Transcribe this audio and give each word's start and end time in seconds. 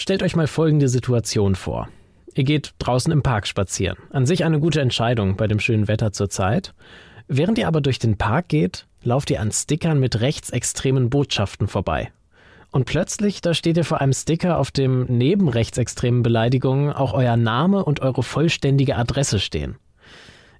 Stellt 0.00 0.22
euch 0.22 0.34
mal 0.34 0.46
folgende 0.46 0.88
Situation 0.88 1.54
vor. 1.54 1.90
Ihr 2.34 2.44
geht 2.44 2.72
draußen 2.78 3.12
im 3.12 3.22
Park 3.22 3.46
spazieren. 3.46 3.98
An 4.08 4.24
sich 4.24 4.46
eine 4.46 4.58
gute 4.58 4.80
Entscheidung 4.80 5.36
bei 5.36 5.46
dem 5.46 5.60
schönen 5.60 5.88
Wetter 5.88 6.10
zurzeit. 6.10 6.72
Während 7.28 7.58
ihr 7.58 7.68
aber 7.68 7.82
durch 7.82 7.98
den 7.98 8.16
Park 8.16 8.48
geht, 8.48 8.86
lauft 9.02 9.30
ihr 9.30 9.42
an 9.42 9.52
Stickern 9.52 10.00
mit 10.00 10.22
rechtsextremen 10.22 11.10
Botschaften 11.10 11.68
vorbei. 11.68 12.10
Und 12.70 12.86
plötzlich, 12.86 13.42
da 13.42 13.52
steht 13.52 13.76
ihr 13.76 13.84
vor 13.84 14.00
einem 14.00 14.14
Sticker, 14.14 14.56
auf 14.56 14.70
dem 14.70 15.04
neben 15.06 15.50
rechtsextremen 15.50 16.22
Beleidigungen 16.22 16.94
auch 16.94 17.12
euer 17.12 17.36
Name 17.36 17.84
und 17.84 18.00
eure 18.00 18.22
vollständige 18.22 18.96
Adresse 18.96 19.38
stehen. 19.38 19.76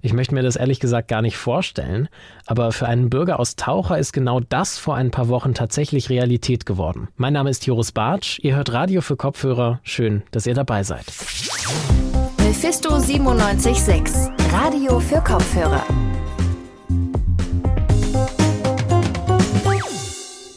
Ich 0.03 0.13
möchte 0.13 0.33
mir 0.33 0.41
das 0.41 0.55
ehrlich 0.55 0.79
gesagt 0.79 1.09
gar 1.09 1.21
nicht 1.21 1.37
vorstellen, 1.37 2.09
aber 2.47 2.71
für 2.71 2.87
einen 2.87 3.11
Bürger 3.11 3.39
aus 3.39 3.55
Taucher 3.55 3.99
ist 3.99 4.13
genau 4.13 4.39
das 4.39 4.79
vor 4.79 4.95
ein 4.95 5.11
paar 5.11 5.27
Wochen 5.27 5.53
tatsächlich 5.53 6.09
Realität 6.09 6.65
geworden. 6.65 7.09
Mein 7.17 7.33
Name 7.33 7.51
ist 7.51 7.67
Joris 7.67 7.91
Bartsch, 7.91 8.39
ihr 8.39 8.55
hört 8.55 8.73
Radio 8.73 9.01
für 9.01 9.15
Kopfhörer. 9.15 9.79
Schön, 9.83 10.23
dass 10.31 10.47
ihr 10.47 10.55
dabei 10.55 10.81
seid. 10.81 11.05
Mephisto 12.39 12.97
976, 12.97 14.31
Radio 14.51 14.99
für 14.99 15.21
Kopfhörer. 15.21 15.85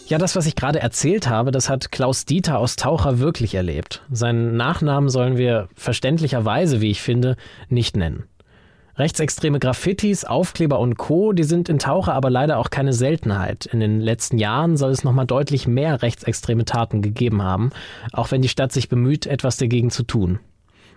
Ja, 0.06 0.16
das, 0.16 0.36
was 0.36 0.46
ich 0.46 0.54
gerade 0.54 0.80
erzählt 0.80 1.28
habe, 1.28 1.50
das 1.50 1.68
hat 1.68 1.92
Klaus 1.92 2.24
Dieter 2.24 2.58
aus 2.58 2.76
Taucher 2.76 3.18
wirklich 3.18 3.54
erlebt. 3.54 4.02
Seinen 4.10 4.56
Nachnamen 4.56 5.10
sollen 5.10 5.36
wir 5.36 5.68
verständlicherweise, 5.74 6.80
wie 6.80 6.90
ich 6.90 7.02
finde, 7.02 7.36
nicht 7.68 7.96
nennen. 7.96 8.24
Rechtsextreme 8.96 9.58
Graffitis, 9.58 10.24
Aufkleber 10.24 10.78
und 10.78 10.96
Co., 10.96 11.32
die 11.32 11.42
sind 11.42 11.68
in 11.68 11.80
Taucher 11.80 12.14
aber 12.14 12.30
leider 12.30 12.58
auch 12.58 12.70
keine 12.70 12.92
Seltenheit. 12.92 13.66
In 13.66 13.80
den 13.80 14.00
letzten 14.00 14.38
Jahren 14.38 14.76
soll 14.76 14.92
es 14.92 15.02
nochmal 15.02 15.26
deutlich 15.26 15.66
mehr 15.66 16.00
rechtsextreme 16.02 16.64
Taten 16.64 17.02
gegeben 17.02 17.42
haben, 17.42 17.70
auch 18.12 18.30
wenn 18.30 18.40
die 18.40 18.48
Stadt 18.48 18.70
sich 18.70 18.88
bemüht, 18.88 19.26
etwas 19.26 19.56
dagegen 19.56 19.90
zu 19.90 20.04
tun. 20.04 20.38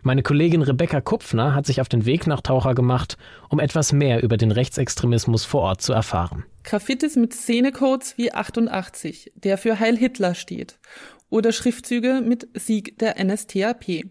Meine 0.04 0.22
Kollegin 0.22 0.62
Rebecca 0.62 1.02
Kupfner 1.02 1.56
hat 1.56 1.66
sich 1.66 1.81
auf 1.81 1.89
den 1.89 2.06
Weg 2.06 2.28
nach 2.28 2.42
Taucher 2.42 2.76
gemacht, 2.76 3.17
um 3.50 3.59
etwas 3.59 3.94
mehr 3.94 4.22
über 4.22 4.38
den 4.38 4.52
Rechtsextremismus 4.52 5.44
vor 5.44 5.61
Ort 5.61 5.82
zu 5.82 5.92
erfahren. 5.92 6.45
Graffitis 6.64 7.16
mit 7.16 7.34
Szenecodes 7.34 8.16
wie 8.17 8.32
88, 8.32 9.32
der 9.36 9.58
für 9.58 9.80
Heil 9.80 9.98
Hitler 9.98 10.36
steht, 10.36 10.78
oder 11.30 11.52
Schriftzüge 11.52 12.22
mit 12.23 12.48
Sieg 12.54 13.00
der 13.00 13.16
NSDAP. 13.23 14.06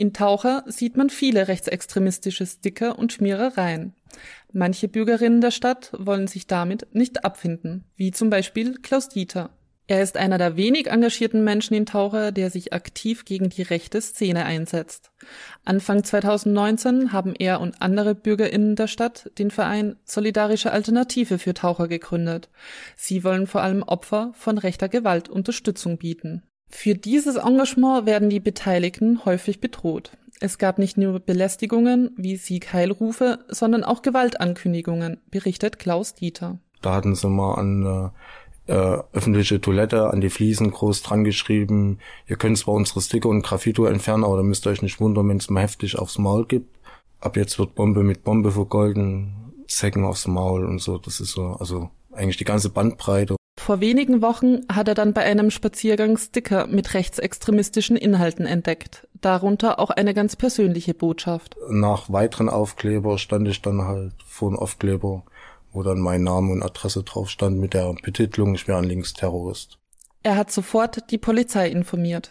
In 0.00 0.14
Taucher 0.14 0.64
sieht 0.66 0.96
man 0.96 1.10
viele 1.10 1.46
rechtsextremistische 1.46 2.46
Sticker 2.46 2.98
und 2.98 3.12
Schmierereien. 3.12 3.92
Manche 4.50 4.88
Bürgerinnen 4.88 5.42
der 5.42 5.50
Stadt 5.50 5.92
wollen 5.94 6.26
sich 6.26 6.46
damit 6.46 6.86
nicht 6.94 7.22
abfinden, 7.22 7.84
wie 7.96 8.10
zum 8.10 8.30
Beispiel 8.30 8.78
Klaus 8.78 9.10
Dieter. 9.10 9.50
Er 9.88 10.00
ist 10.02 10.16
einer 10.16 10.38
der 10.38 10.56
wenig 10.56 10.86
engagierten 10.86 11.44
Menschen 11.44 11.74
in 11.74 11.84
Taucher, 11.84 12.32
der 12.32 12.48
sich 12.48 12.72
aktiv 12.72 13.26
gegen 13.26 13.50
die 13.50 13.60
rechte 13.60 14.00
Szene 14.00 14.46
einsetzt. 14.46 15.10
Anfang 15.66 16.02
2019 16.02 17.12
haben 17.12 17.34
er 17.34 17.60
und 17.60 17.82
andere 17.82 18.14
Bürgerinnen 18.14 18.76
der 18.76 18.86
Stadt 18.86 19.30
den 19.36 19.50
Verein 19.50 19.96
Solidarische 20.06 20.72
Alternative 20.72 21.38
für 21.38 21.52
Taucher 21.52 21.88
gegründet. 21.88 22.48
Sie 22.96 23.22
wollen 23.22 23.46
vor 23.46 23.60
allem 23.60 23.82
Opfer 23.82 24.32
von 24.34 24.56
rechter 24.56 24.88
Gewalt 24.88 25.28
Unterstützung 25.28 25.98
bieten. 25.98 26.42
Für 26.70 26.94
dieses 26.94 27.36
Engagement 27.36 28.06
werden 28.06 28.30
die 28.30 28.40
Beteiligten 28.40 29.24
häufig 29.24 29.60
bedroht. 29.60 30.12
Es 30.40 30.56
gab 30.56 30.78
nicht 30.78 30.96
nur 30.96 31.20
Belästigungen 31.20 32.12
wie 32.16 32.36
Siegheilrufe, 32.36 33.40
sondern 33.48 33.84
auch 33.84 34.00
Gewaltankündigungen, 34.00 35.18
berichtet 35.30 35.78
Klaus 35.78 36.14
Dieter. 36.14 36.58
Da 36.80 36.94
hatten 36.94 37.14
sie 37.14 37.28
mal 37.28 37.56
an 37.56 38.12
äh, 38.66 38.72
äh, 38.72 39.02
öffentliche 39.12 39.60
Toilette 39.60 40.10
an 40.10 40.20
die 40.20 40.30
Fliesen 40.30 40.70
groß 40.70 41.02
dran 41.02 41.24
geschrieben, 41.24 41.98
ihr 42.26 42.36
könnt 42.36 42.56
zwar 42.56 42.74
unsere 42.74 43.00
Sticker 43.02 43.28
und 43.28 43.42
Graffito 43.42 43.84
entfernen, 43.84 44.24
aber 44.24 44.36
da 44.38 44.42
müsst 44.42 44.66
ihr 44.66 44.70
euch 44.70 44.80
nicht 44.80 45.00
wundern, 45.00 45.28
wenn 45.28 45.38
es 45.38 45.50
mal 45.50 45.62
heftig 45.62 45.98
aufs 45.98 46.18
Maul 46.18 46.46
gibt. 46.46 46.78
Ab 47.20 47.36
jetzt 47.36 47.58
wird 47.58 47.74
Bombe 47.74 48.02
mit 48.02 48.24
Bombe 48.24 48.52
vergolden, 48.52 49.52
Zecken 49.66 50.04
aufs 50.04 50.26
Maul 50.26 50.64
und 50.64 50.80
so. 50.80 50.98
Das 50.98 51.20
ist 51.20 51.32
so, 51.32 51.56
also 51.58 51.90
eigentlich 52.12 52.38
die 52.38 52.44
ganze 52.44 52.70
Bandbreite. 52.70 53.36
Vor 53.62 53.80
wenigen 53.80 54.22
Wochen 54.22 54.62
hat 54.72 54.88
er 54.88 54.94
dann 54.94 55.12
bei 55.12 55.20
einem 55.20 55.50
Spaziergang 55.50 56.16
Sticker 56.16 56.66
mit 56.66 56.94
rechtsextremistischen 56.94 57.94
Inhalten 57.94 58.46
entdeckt, 58.46 59.06
darunter 59.20 59.78
auch 59.78 59.90
eine 59.90 60.14
ganz 60.14 60.34
persönliche 60.34 60.94
Botschaft. 60.94 61.56
Nach 61.68 62.10
weiteren 62.10 62.48
Aufkleber 62.48 63.18
stand 63.18 63.46
ich 63.48 63.60
dann 63.60 63.82
halt 63.82 64.14
vor 64.24 64.48
einem 64.48 64.58
Aufkleber, 64.58 65.24
wo 65.72 65.82
dann 65.82 66.00
mein 66.00 66.22
Name 66.22 66.52
und 66.52 66.62
Adresse 66.62 67.02
drauf 67.02 67.28
stand 67.28 67.58
mit 67.58 67.74
der 67.74 67.94
Betitelung, 68.02 68.54
ich 68.54 68.66
wäre 68.66 68.78
ein 68.78 68.84
Linksterrorist. 68.84 69.78
Er 70.22 70.36
hat 70.36 70.50
sofort 70.50 71.10
die 71.10 71.18
Polizei 71.18 71.68
informiert. 71.68 72.30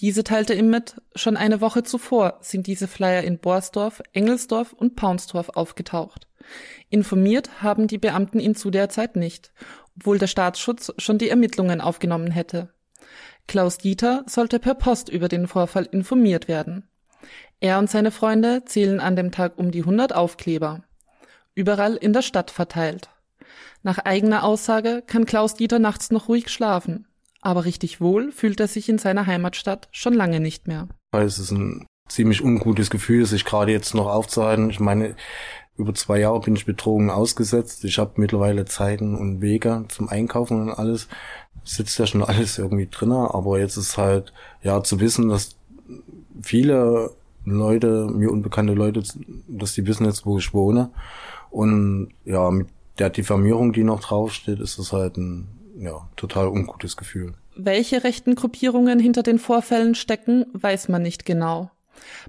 Diese 0.00 0.24
teilte 0.24 0.54
ihm 0.54 0.70
mit, 0.70 1.00
schon 1.14 1.36
eine 1.36 1.60
Woche 1.60 1.84
zuvor 1.84 2.38
sind 2.40 2.66
diese 2.66 2.88
Flyer 2.88 3.22
in 3.22 3.38
Borsdorf, 3.38 4.02
Engelsdorf 4.12 4.72
und 4.72 4.96
Paunsdorf 4.96 5.50
aufgetaucht. 5.50 6.26
Informiert 6.90 7.62
haben 7.62 7.86
die 7.86 7.96
Beamten 7.96 8.38
ihn 8.38 8.54
zu 8.54 8.70
der 8.70 8.90
Zeit 8.90 9.16
nicht 9.16 9.52
obwohl 9.96 10.18
der 10.18 10.26
Staatsschutz 10.26 10.92
schon 10.98 11.18
die 11.18 11.28
Ermittlungen 11.28 11.80
aufgenommen 11.80 12.30
hätte. 12.30 12.70
Klaus 13.46 13.78
Dieter 13.78 14.24
sollte 14.26 14.58
per 14.58 14.74
Post 14.74 15.08
über 15.08 15.28
den 15.28 15.46
Vorfall 15.46 15.86
informiert 15.90 16.48
werden. 16.48 16.88
Er 17.60 17.78
und 17.78 17.90
seine 17.90 18.10
Freunde 18.10 18.64
zählen 18.64 19.00
an 19.00 19.16
dem 19.16 19.30
Tag 19.30 19.58
um 19.58 19.70
die 19.70 19.80
100 19.80 20.14
Aufkleber. 20.14 20.82
Überall 21.54 21.94
in 21.94 22.12
der 22.12 22.22
Stadt 22.22 22.50
verteilt. 22.50 23.08
Nach 23.82 23.98
eigener 23.98 24.44
Aussage 24.44 25.02
kann 25.06 25.26
Klaus 25.26 25.54
Dieter 25.54 25.78
nachts 25.78 26.10
noch 26.10 26.28
ruhig 26.28 26.48
schlafen. 26.48 27.06
Aber 27.40 27.66
richtig 27.66 28.00
wohl 28.00 28.32
fühlt 28.32 28.58
er 28.60 28.68
sich 28.68 28.88
in 28.88 28.98
seiner 28.98 29.26
Heimatstadt 29.26 29.88
schon 29.92 30.14
lange 30.14 30.40
nicht 30.40 30.66
mehr. 30.66 30.88
Es 31.12 31.38
ist 31.38 31.50
ein 31.50 31.86
ziemlich 32.08 32.42
ungutes 32.42 32.90
Gefühl, 32.90 33.26
sich 33.26 33.44
gerade 33.44 33.72
jetzt 33.72 33.94
noch 33.94 34.06
aufzuhalten. 34.06 34.70
Ich 34.70 34.80
meine, 34.80 35.16
über 35.76 35.94
zwei 35.94 36.20
Jahre 36.20 36.40
bin 36.40 36.56
ich 36.56 36.66
betrogen 36.66 37.10
ausgesetzt. 37.10 37.84
Ich 37.84 37.98
habe 37.98 38.12
mittlerweile 38.16 38.64
Zeiten 38.64 39.14
und 39.14 39.40
Wege 39.40 39.84
zum 39.88 40.08
Einkaufen 40.08 40.60
und 40.60 40.70
alles. 40.70 41.08
Sitzt 41.64 41.98
ja 41.98 42.06
schon 42.06 42.22
alles 42.24 42.58
irgendwie 42.58 42.88
drinne, 42.90 43.34
aber 43.34 43.58
jetzt 43.58 43.76
ist 43.76 43.98
halt, 43.98 44.32
ja, 44.62 44.82
zu 44.82 45.00
wissen, 45.00 45.28
dass 45.28 45.56
viele 46.42 47.10
Leute, 47.44 48.06
mir 48.06 48.30
unbekannte 48.30 48.72
Leute, 48.72 49.02
dass 49.48 49.74
die 49.74 49.86
wissen 49.86 50.06
jetzt, 50.06 50.24
wo 50.26 50.38
ich 50.38 50.54
wohne. 50.54 50.90
Und 51.50 52.12
ja, 52.24 52.50
mit 52.50 52.68
der 52.98 53.10
Diffamierung, 53.10 53.72
die 53.72 53.84
noch 53.84 54.00
draufsteht, 54.00 54.60
ist 54.60 54.78
es 54.78 54.92
halt 54.92 55.16
ein 55.16 55.48
ja, 55.78 56.08
total 56.16 56.48
ungutes 56.48 56.96
Gefühl. 56.96 57.34
Welche 57.56 58.02
rechten 58.02 58.34
Gruppierungen 58.34 58.98
hinter 58.98 59.22
den 59.22 59.38
Vorfällen 59.38 59.94
stecken, 59.94 60.46
weiß 60.52 60.88
man 60.88 61.02
nicht 61.02 61.24
genau. 61.24 61.70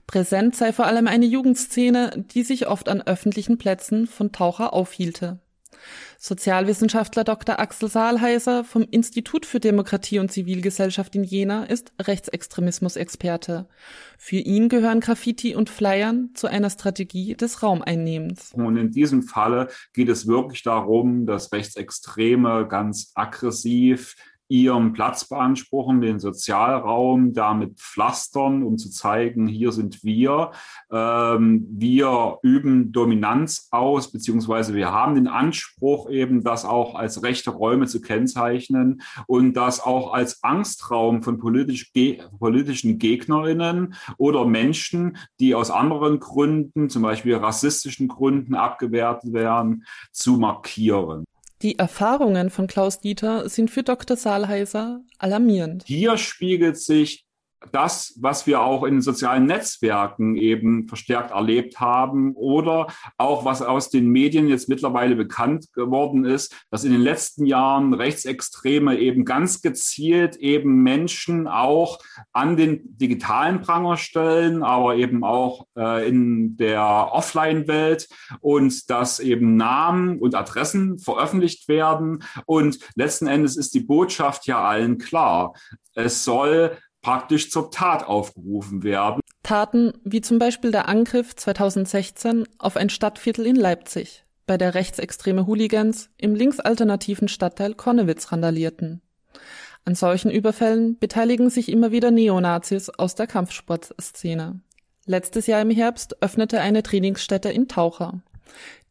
Präsent 0.08 0.56
sei 0.56 0.74
vor 0.74 0.86
allem 0.86 1.08
eine 1.08 1.26
Jugendszene, 1.26 2.26
die 2.34 2.44
sich 2.44 2.68
oft 2.68 2.90
an 2.90 3.02
öffentlichen 3.02 3.58
Plätzen 3.58 4.08
von 4.08 4.32
Taucher 4.32 4.74
aufhielte. 4.74 5.40
Sozialwissenschaftler 6.18 7.24
Dr. 7.24 7.60
Axel 7.60 7.90
Saalheiser 7.90 8.64
vom 8.64 8.88
Institut 8.90 9.46
für 9.46 9.60
Demokratie 9.60 10.20
und 10.20 10.32
Zivilgesellschaft 10.32 11.16
in 11.16 11.24
Jena 11.24 11.66
ist 11.66 11.94
Rechtsextremismus-Experte. 12.02 13.68
Für 14.18 14.38
ihn 14.38 14.70
gehören 14.70 15.02
Graffiti 15.02 15.56
und 15.56 15.70
Flyern 15.70 16.32
zu 16.34 16.48
einer 16.48 16.70
Strategie 16.70 17.36
des 17.36 17.62
Raumeinnehmens. 17.62 18.54
Und 18.54 18.78
in 18.78 18.92
diesem 18.92 19.24
Falle 19.24 19.68
geht 19.94 20.10
es 20.10 20.26
wirklich 20.26 20.64
darum, 20.64 21.26
dass 21.26 21.52
Rechtsextreme 21.52 22.68
ganz 22.68 23.12
aggressiv 23.14 24.16
ihren 24.48 24.94
Platz 24.94 25.28
beanspruchen, 25.28 26.02
den 26.02 26.20
Sozialraum 26.20 27.34
damit 27.34 27.80
pflastern, 27.80 28.64
um 28.64 28.78
zu 28.78 28.92
zeigen, 28.92 29.48
hier 29.48 29.72
sind 29.72 30.04
wir. 30.04 30.52
Ähm, 30.92 31.66
wir 31.70 32.38
üben 32.44 32.92
Dominanz 32.92 33.68
aus, 33.72 34.12
beziehungsweise 34.12 34.76
wir 34.76 34.92
haben 34.92 35.16
den 35.16 35.28
Anspruch, 35.28 36.10
eben 36.10 36.44
das 36.44 36.64
auch 36.66 36.96
als 36.96 37.24
rechte 37.24 37.50
Räume 37.50 37.88
zu 37.88 38.02
kennzeichnen 38.02 39.02
und 39.28 39.54
das 39.54 39.80
auch 39.80 40.14
als 40.14 40.44
Angstraum 40.44 41.24
von 41.24 41.40
politisch, 41.40 41.92
ge 41.94 42.20
politischen 42.40 43.00
Gegnerinnen 43.00 43.96
oder 44.18 44.46
Menschen, 44.46 45.18
die 45.40 45.56
aus 45.56 45.72
anderen 45.72 46.20
Gründen, 46.20 46.90
zum 46.90 47.02
Beispiel 47.02 47.36
rassistischen 47.36 48.08
Gründen 48.08 48.56
abgewertet 48.56 49.34
werden, 49.34 49.86
zu 50.12 50.38
markieren. 50.38 51.26
Die 51.66 51.80
Erfahrungen 51.80 52.52
von 52.52 52.68
Klaus 52.68 53.00
Dieter 53.00 53.50
sind 53.50 53.72
für 53.72 53.82
Dr. 53.82 54.16
Saalheiser 54.16 55.02
alarmierend. 55.18 55.84
Hier 55.88 56.16
spiegelt 56.16 56.78
sich 56.78 57.25
das, 57.72 58.18
was 58.20 58.48
wir 58.48 58.62
auch 58.62 58.84
in 58.84 59.02
sozialen 59.02 59.46
Netzwerken 59.46 60.36
eben 60.36 60.88
verstärkt 60.88 61.32
erlebt 61.32 61.80
haben 61.80 62.34
oder 62.36 62.88
auch 63.18 63.46
was 63.46 63.62
aus 63.62 63.90
den 63.90 64.10
Medien 64.10 64.48
jetzt 64.48 64.70
mittlerweile 64.70 65.16
bekannt 65.16 65.74
geworden 65.74 66.26
ist, 66.26 66.56
dass 66.72 66.84
in 66.84 66.92
den 66.92 67.02
letzten 67.02 67.46
Jahren 67.46 67.94
Rechtsextreme 67.94 68.98
eben 68.98 69.26
ganz 69.26 69.62
gezielt 69.62 70.36
eben 70.38 70.84
Menschen 70.84 71.48
auch 71.48 72.00
an 72.34 72.58
den 72.58 72.98
digitalen 72.98 73.62
Pranger 73.62 73.98
stellen, 73.98 74.64
aber 74.64 74.96
eben 74.96 75.24
auch 75.24 75.68
äh, 75.78 76.08
in 76.08 76.58
der 76.58 76.84
Offline-Welt 77.12 78.08
und 78.42 78.90
dass 78.90 79.20
eben 79.20 79.56
Namen 79.56 80.20
und 80.20 80.36
Adressen 80.36 81.00
veröffentlicht 81.00 81.68
werden 81.68 82.24
und 82.46 82.80
letzten 82.96 83.28
Endes 83.28 83.58
ist 83.58 83.74
die 83.74 83.80
Botschaft 83.82 84.48
ja 84.48 84.64
allen 84.64 84.98
klar. 84.98 85.54
Es 85.94 86.24
soll 86.26 86.78
praktisch 87.06 87.52
zur 87.52 87.70
Tat 87.70 88.04
aufgerufen 88.08 88.82
werden. 88.82 89.22
Taten 89.44 89.94
wie 90.04 90.22
zum 90.22 90.40
Beispiel 90.40 90.72
der 90.72 90.90
Angriff 90.90 91.36
2016 91.36 92.48
auf 92.58 92.78
ein 92.78 92.90
Stadtviertel 92.90 93.46
in 93.46 93.56
Leipzig, 93.56 94.24
bei 94.48 94.58
der 94.58 94.74
rechtsextreme 94.74 95.46
Hooligans 95.46 96.10
im 96.18 96.34
linksalternativen 96.34 97.28
Stadtteil 97.28 97.76
Konnewitz 97.76 98.32
randalierten. 98.32 99.04
An 99.86 99.94
solchen 99.94 100.32
Überfällen 100.32 100.98
beteiligen 100.98 101.52
sich 101.52 101.70
immer 101.70 101.92
wieder 101.92 102.10
Neonazis 102.10 102.90
aus 102.90 103.14
der 103.14 103.28
Kampfsportszene. 103.28 104.62
Letztes 105.06 105.46
Jahr 105.46 105.62
im 105.62 105.70
Herbst 105.70 106.24
öffnete 106.24 106.60
eine 106.60 106.82
Trainingsstätte 106.82 107.50
in 107.52 107.68
Taucher. 107.68 108.24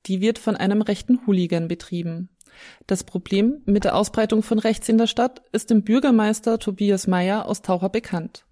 Die 0.06 0.20
wird 0.20 0.38
von 0.38 0.54
einem 0.54 0.82
rechten 0.82 1.26
Hooligan 1.26 1.66
betrieben. 1.66 2.28
Das 2.86 3.04
Problem 3.04 3.62
mit 3.64 3.84
der 3.84 3.96
Ausbreitung 3.96 4.42
von 4.42 4.58
rechts 4.58 4.88
in 4.88 4.98
der 4.98 5.06
Stadt 5.06 5.42
ist 5.52 5.70
dem 5.70 5.82
Bürgermeister 5.82 6.58
Tobias 6.58 7.06
Meyer 7.06 7.46
aus 7.46 7.62
Taucher 7.62 7.88
bekannt. 7.88 8.44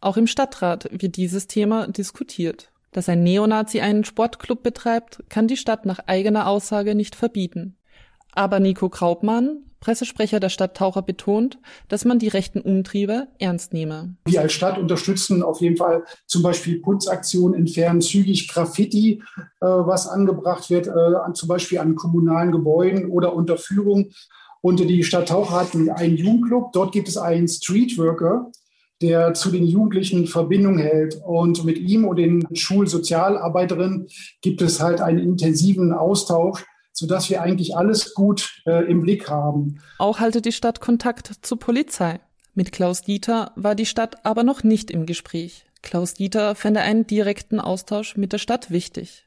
Auch 0.00 0.16
im 0.16 0.26
Stadtrat 0.26 0.88
wird 0.90 1.16
dieses 1.16 1.46
Thema 1.46 1.88
diskutiert. 1.88 2.70
Dass 2.92 3.08
ein 3.08 3.22
Neonazi 3.22 3.80
einen 3.80 4.04
Sportclub 4.04 4.62
betreibt, 4.62 5.22
kann 5.28 5.48
die 5.48 5.56
Stadt 5.56 5.84
nach 5.84 6.00
eigener 6.06 6.46
Aussage 6.46 6.94
nicht 6.94 7.14
verbieten. 7.14 7.76
Aber 8.32 8.60
Nico 8.60 8.88
Kraupmann, 8.88 9.64
Pressesprecher 9.86 10.40
der 10.40 10.48
Stadt 10.48 10.76
Taucher, 10.76 11.02
betont, 11.02 11.60
dass 11.86 12.04
man 12.04 12.18
die 12.18 12.26
rechten 12.26 12.60
Umtriebe 12.60 13.28
ernst 13.38 13.72
nehme. 13.72 14.16
Wir 14.24 14.40
als 14.40 14.52
Stadt 14.52 14.78
unterstützen 14.78 15.44
auf 15.44 15.60
jeden 15.60 15.76
Fall 15.76 16.02
zum 16.26 16.42
Beispiel 16.42 16.80
Putzaktionen, 16.80 17.56
entfernen 17.56 18.00
zügig 18.00 18.48
Graffiti, 18.48 19.22
äh, 19.36 19.44
was 19.60 20.08
angebracht 20.08 20.70
wird, 20.70 20.88
äh, 20.88 21.32
zum 21.34 21.48
Beispiel 21.48 21.78
an 21.78 21.94
kommunalen 21.94 22.50
Gebäuden 22.50 23.08
oder 23.08 23.32
unter 23.32 23.58
Führung. 23.58 24.10
Und 24.60 24.80
die 24.80 25.04
Stadt 25.04 25.28
Taucher 25.28 25.60
hat 25.60 25.76
einen 25.76 26.16
Jugendclub. 26.16 26.72
Dort 26.72 26.90
gibt 26.90 27.06
es 27.06 27.16
einen 27.16 27.46
Streetworker, 27.46 28.50
der 29.00 29.34
zu 29.34 29.52
den 29.52 29.64
Jugendlichen 29.64 30.26
Verbindung 30.26 30.78
hält. 30.78 31.20
Und 31.24 31.62
mit 31.64 31.78
ihm 31.78 32.06
und 32.06 32.16
den 32.16 32.44
Schulsozialarbeiterinnen 32.52 34.08
gibt 34.42 34.62
es 34.62 34.80
halt 34.80 35.00
einen 35.00 35.20
intensiven 35.20 35.92
Austausch, 35.92 36.64
sodass 36.96 37.28
wir 37.28 37.42
eigentlich 37.42 37.76
alles 37.76 38.14
gut 38.14 38.62
äh, 38.66 38.90
im 38.90 39.02
Blick 39.02 39.28
haben. 39.28 39.80
Auch 39.98 40.18
halte 40.18 40.40
die 40.40 40.52
Stadt 40.52 40.80
Kontakt 40.80 41.30
zur 41.42 41.58
Polizei. 41.58 42.20
Mit 42.54 42.72
Klaus 42.72 43.02
Dieter 43.02 43.52
war 43.54 43.74
die 43.74 43.84
Stadt 43.84 44.24
aber 44.24 44.42
noch 44.42 44.64
nicht 44.64 44.90
im 44.90 45.04
Gespräch. 45.04 45.66
Klaus 45.82 46.14
Dieter 46.14 46.54
fände 46.54 46.80
einen 46.80 47.06
direkten 47.06 47.60
Austausch 47.60 48.16
mit 48.16 48.32
der 48.32 48.38
Stadt 48.38 48.70
wichtig. 48.70 49.24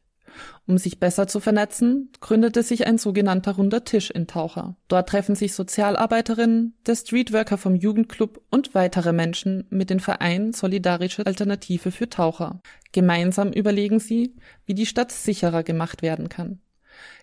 Um 0.66 0.80
sich 0.80 1.00
besser 1.00 1.28
zu 1.28 1.40
vernetzen, 1.40 2.12
gründete 2.22 2.64
sich 2.64 2.88
ein 2.88 2.98
sogenannter 2.98 3.56
runder 3.56 3.84
Tisch 3.84 4.10
in 4.10 4.26
Taucher. 4.26 4.76
Dort 4.88 5.10
treffen 5.10 5.36
sich 5.36 5.54
Sozialarbeiterinnen, 5.54 6.76
der 6.88 6.96
Streetworker 6.96 7.58
vom 7.58 7.76
Jugendclub 7.76 8.42
und 8.50 8.74
weitere 8.74 9.14
Menschen 9.14 9.66
mit 9.70 9.92
dem 9.92 10.00
Verein 10.00 10.54
Solidarische 10.54 11.26
Alternative 11.26 11.92
für 11.92 12.10
Taucher. 12.10 12.62
Gemeinsam 12.94 13.52
überlegen 13.52 14.00
sie, 14.00 14.36
wie 14.66 14.74
die 14.74 14.88
Stadt 14.88 15.12
sicherer 15.12 15.64
gemacht 15.64 16.02
werden 16.02 16.30
kann. 16.30 16.62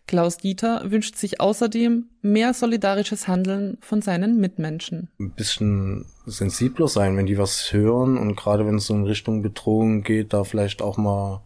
Klaus 0.07 0.37
Dieter 0.37 0.91
wünscht 0.91 1.17
sich 1.17 1.41
außerdem 1.41 2.07
mehr 2.23 2.55
solidarisches 2.55 3.27
Handeln 3.27 3.77
von 3.81 4.03
seinen 4.03 4.41
Mitmenschen. 4.41 5.09
Ein 5.19 5.33
bisschen 5.33 6.07
sensibler 6.27 6.87
sein, 6.87 7.17
wenn 7.17 7.27
die 7.27 7.39
was 7.39 7.73
hören 7.73 8.17
und 8.17 8.37
gerade 8.37 8.67
wenn 8.67 8.77
es 8.77 8.87
so 8.87 8.95
in 8.95 9.05
Richtung 9.05 9.43
Bedrohung 9.43 10.03
geht, 10.03 10.33
da 10.33 10.45
vielleicht 10.45 10.81
auch 10.81 10.97
mal 10.97 11.43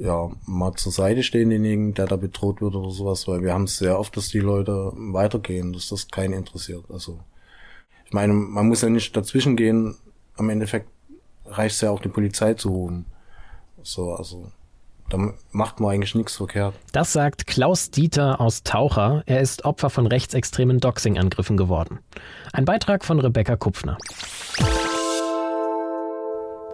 ja, 0.00 0.30
mal 0.46 0.74
zur 0.76 0.92
Seite 0.92 1.22
stehen, 1.22 1.50
denjenigen, 1.50 1.92
der 1.92 2.06
da 2.06 2.16
bedroht 2.16 2.62
wird 2.62 2.74
oder 2.74 2.90
sowas, 2.90 3.28
weil 3.28 3.42
wir 3.42 3.52
haben 3.52 3.64
es 3.64 3.76
sehr 3.76 3.98
oft, 3.98 4.16
dass 4.16 4.28
die 4.28 4.40
Leute 4.40 4.92
weitergehen, 4.94 5.74
dass 5.74 5.88
das 5.88 6.08
keinen 6.08 6.32
interessiert. 6.32 6.84
Also, 6.88 7.20
ich 8.06 8.12
meine, 8.12 8.32
man 8.32 8.66
muss 8.66 8.80
ja 8.80 8.88
nicht 8.88 9.14
dazwischen 9.14 9.56
gehen. 9.56 9.94
Am 10.36 10.48
Endeffekt 10.48 10.88
reicht 11.44 11.74
es 11.74 11.82
ja 11.82 11.90
auch, 11.90 12.00
die 12.00 12.08
Polizei 12.08 12.54
zu 12.54 12.70
holen. 12.70 13.04
So, 13.82 14.14
also, 14.14 14.50
da 15.10 15.18
macht 15.50 15.80
man 15.80 15.92
eigentlich 15.92 16.14
nichts 16.14 16.36
verkehrt. 16.36 16.74
Das 16.92 17.12
sagt 17.12 17.46
Klaus 17.46 17.90
Dieter 17.90 18.40
aus 18.40 18.62
Taucher. 18.62 19.22
Er 19.26 19.40
ist 19.40 19.64
Opfer 19.64 19.90
von 19.90 20.06
rechtsextremen 20.06 20.78
Doxing-Angriffen 20.78 21.56
geworden. 21.56 21.98
Ein 22.52 22.64
Beitrag 22.64 23.04
von 23.04 23.20
Rebecca 23.20 23.56
Kupfner. 23.56 23.98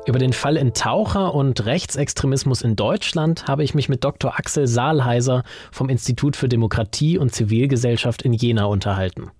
Über 0.06 0.20
den 0.20 0.32
Fall 0.32 0.56
in 0.56 0.72
Taucher 0.72 1.34
und 1.34 1.66
Rechtsextremismus 1.66 2.62
in 2.62 2.76
Deutschland 2.76 3.48
habe 3.48 3.64
ich 3.64 3.74
mich 3.74 3.88
mit 3.88 4.04
Dr. 4.04 4.38
Axel 4.38 4.68
Saalheiser 4.68 5.42
vom 5.72 5.88
Institut 5.88 6.36
für 6.36 6.48
Demokratie 6.48 7.18
und 7.18 7.34
Zivilgesellschaft 7.34 8.22
in 8.22 8.32
Jena 8.32 8.66
unterhalten. 8.66 9.32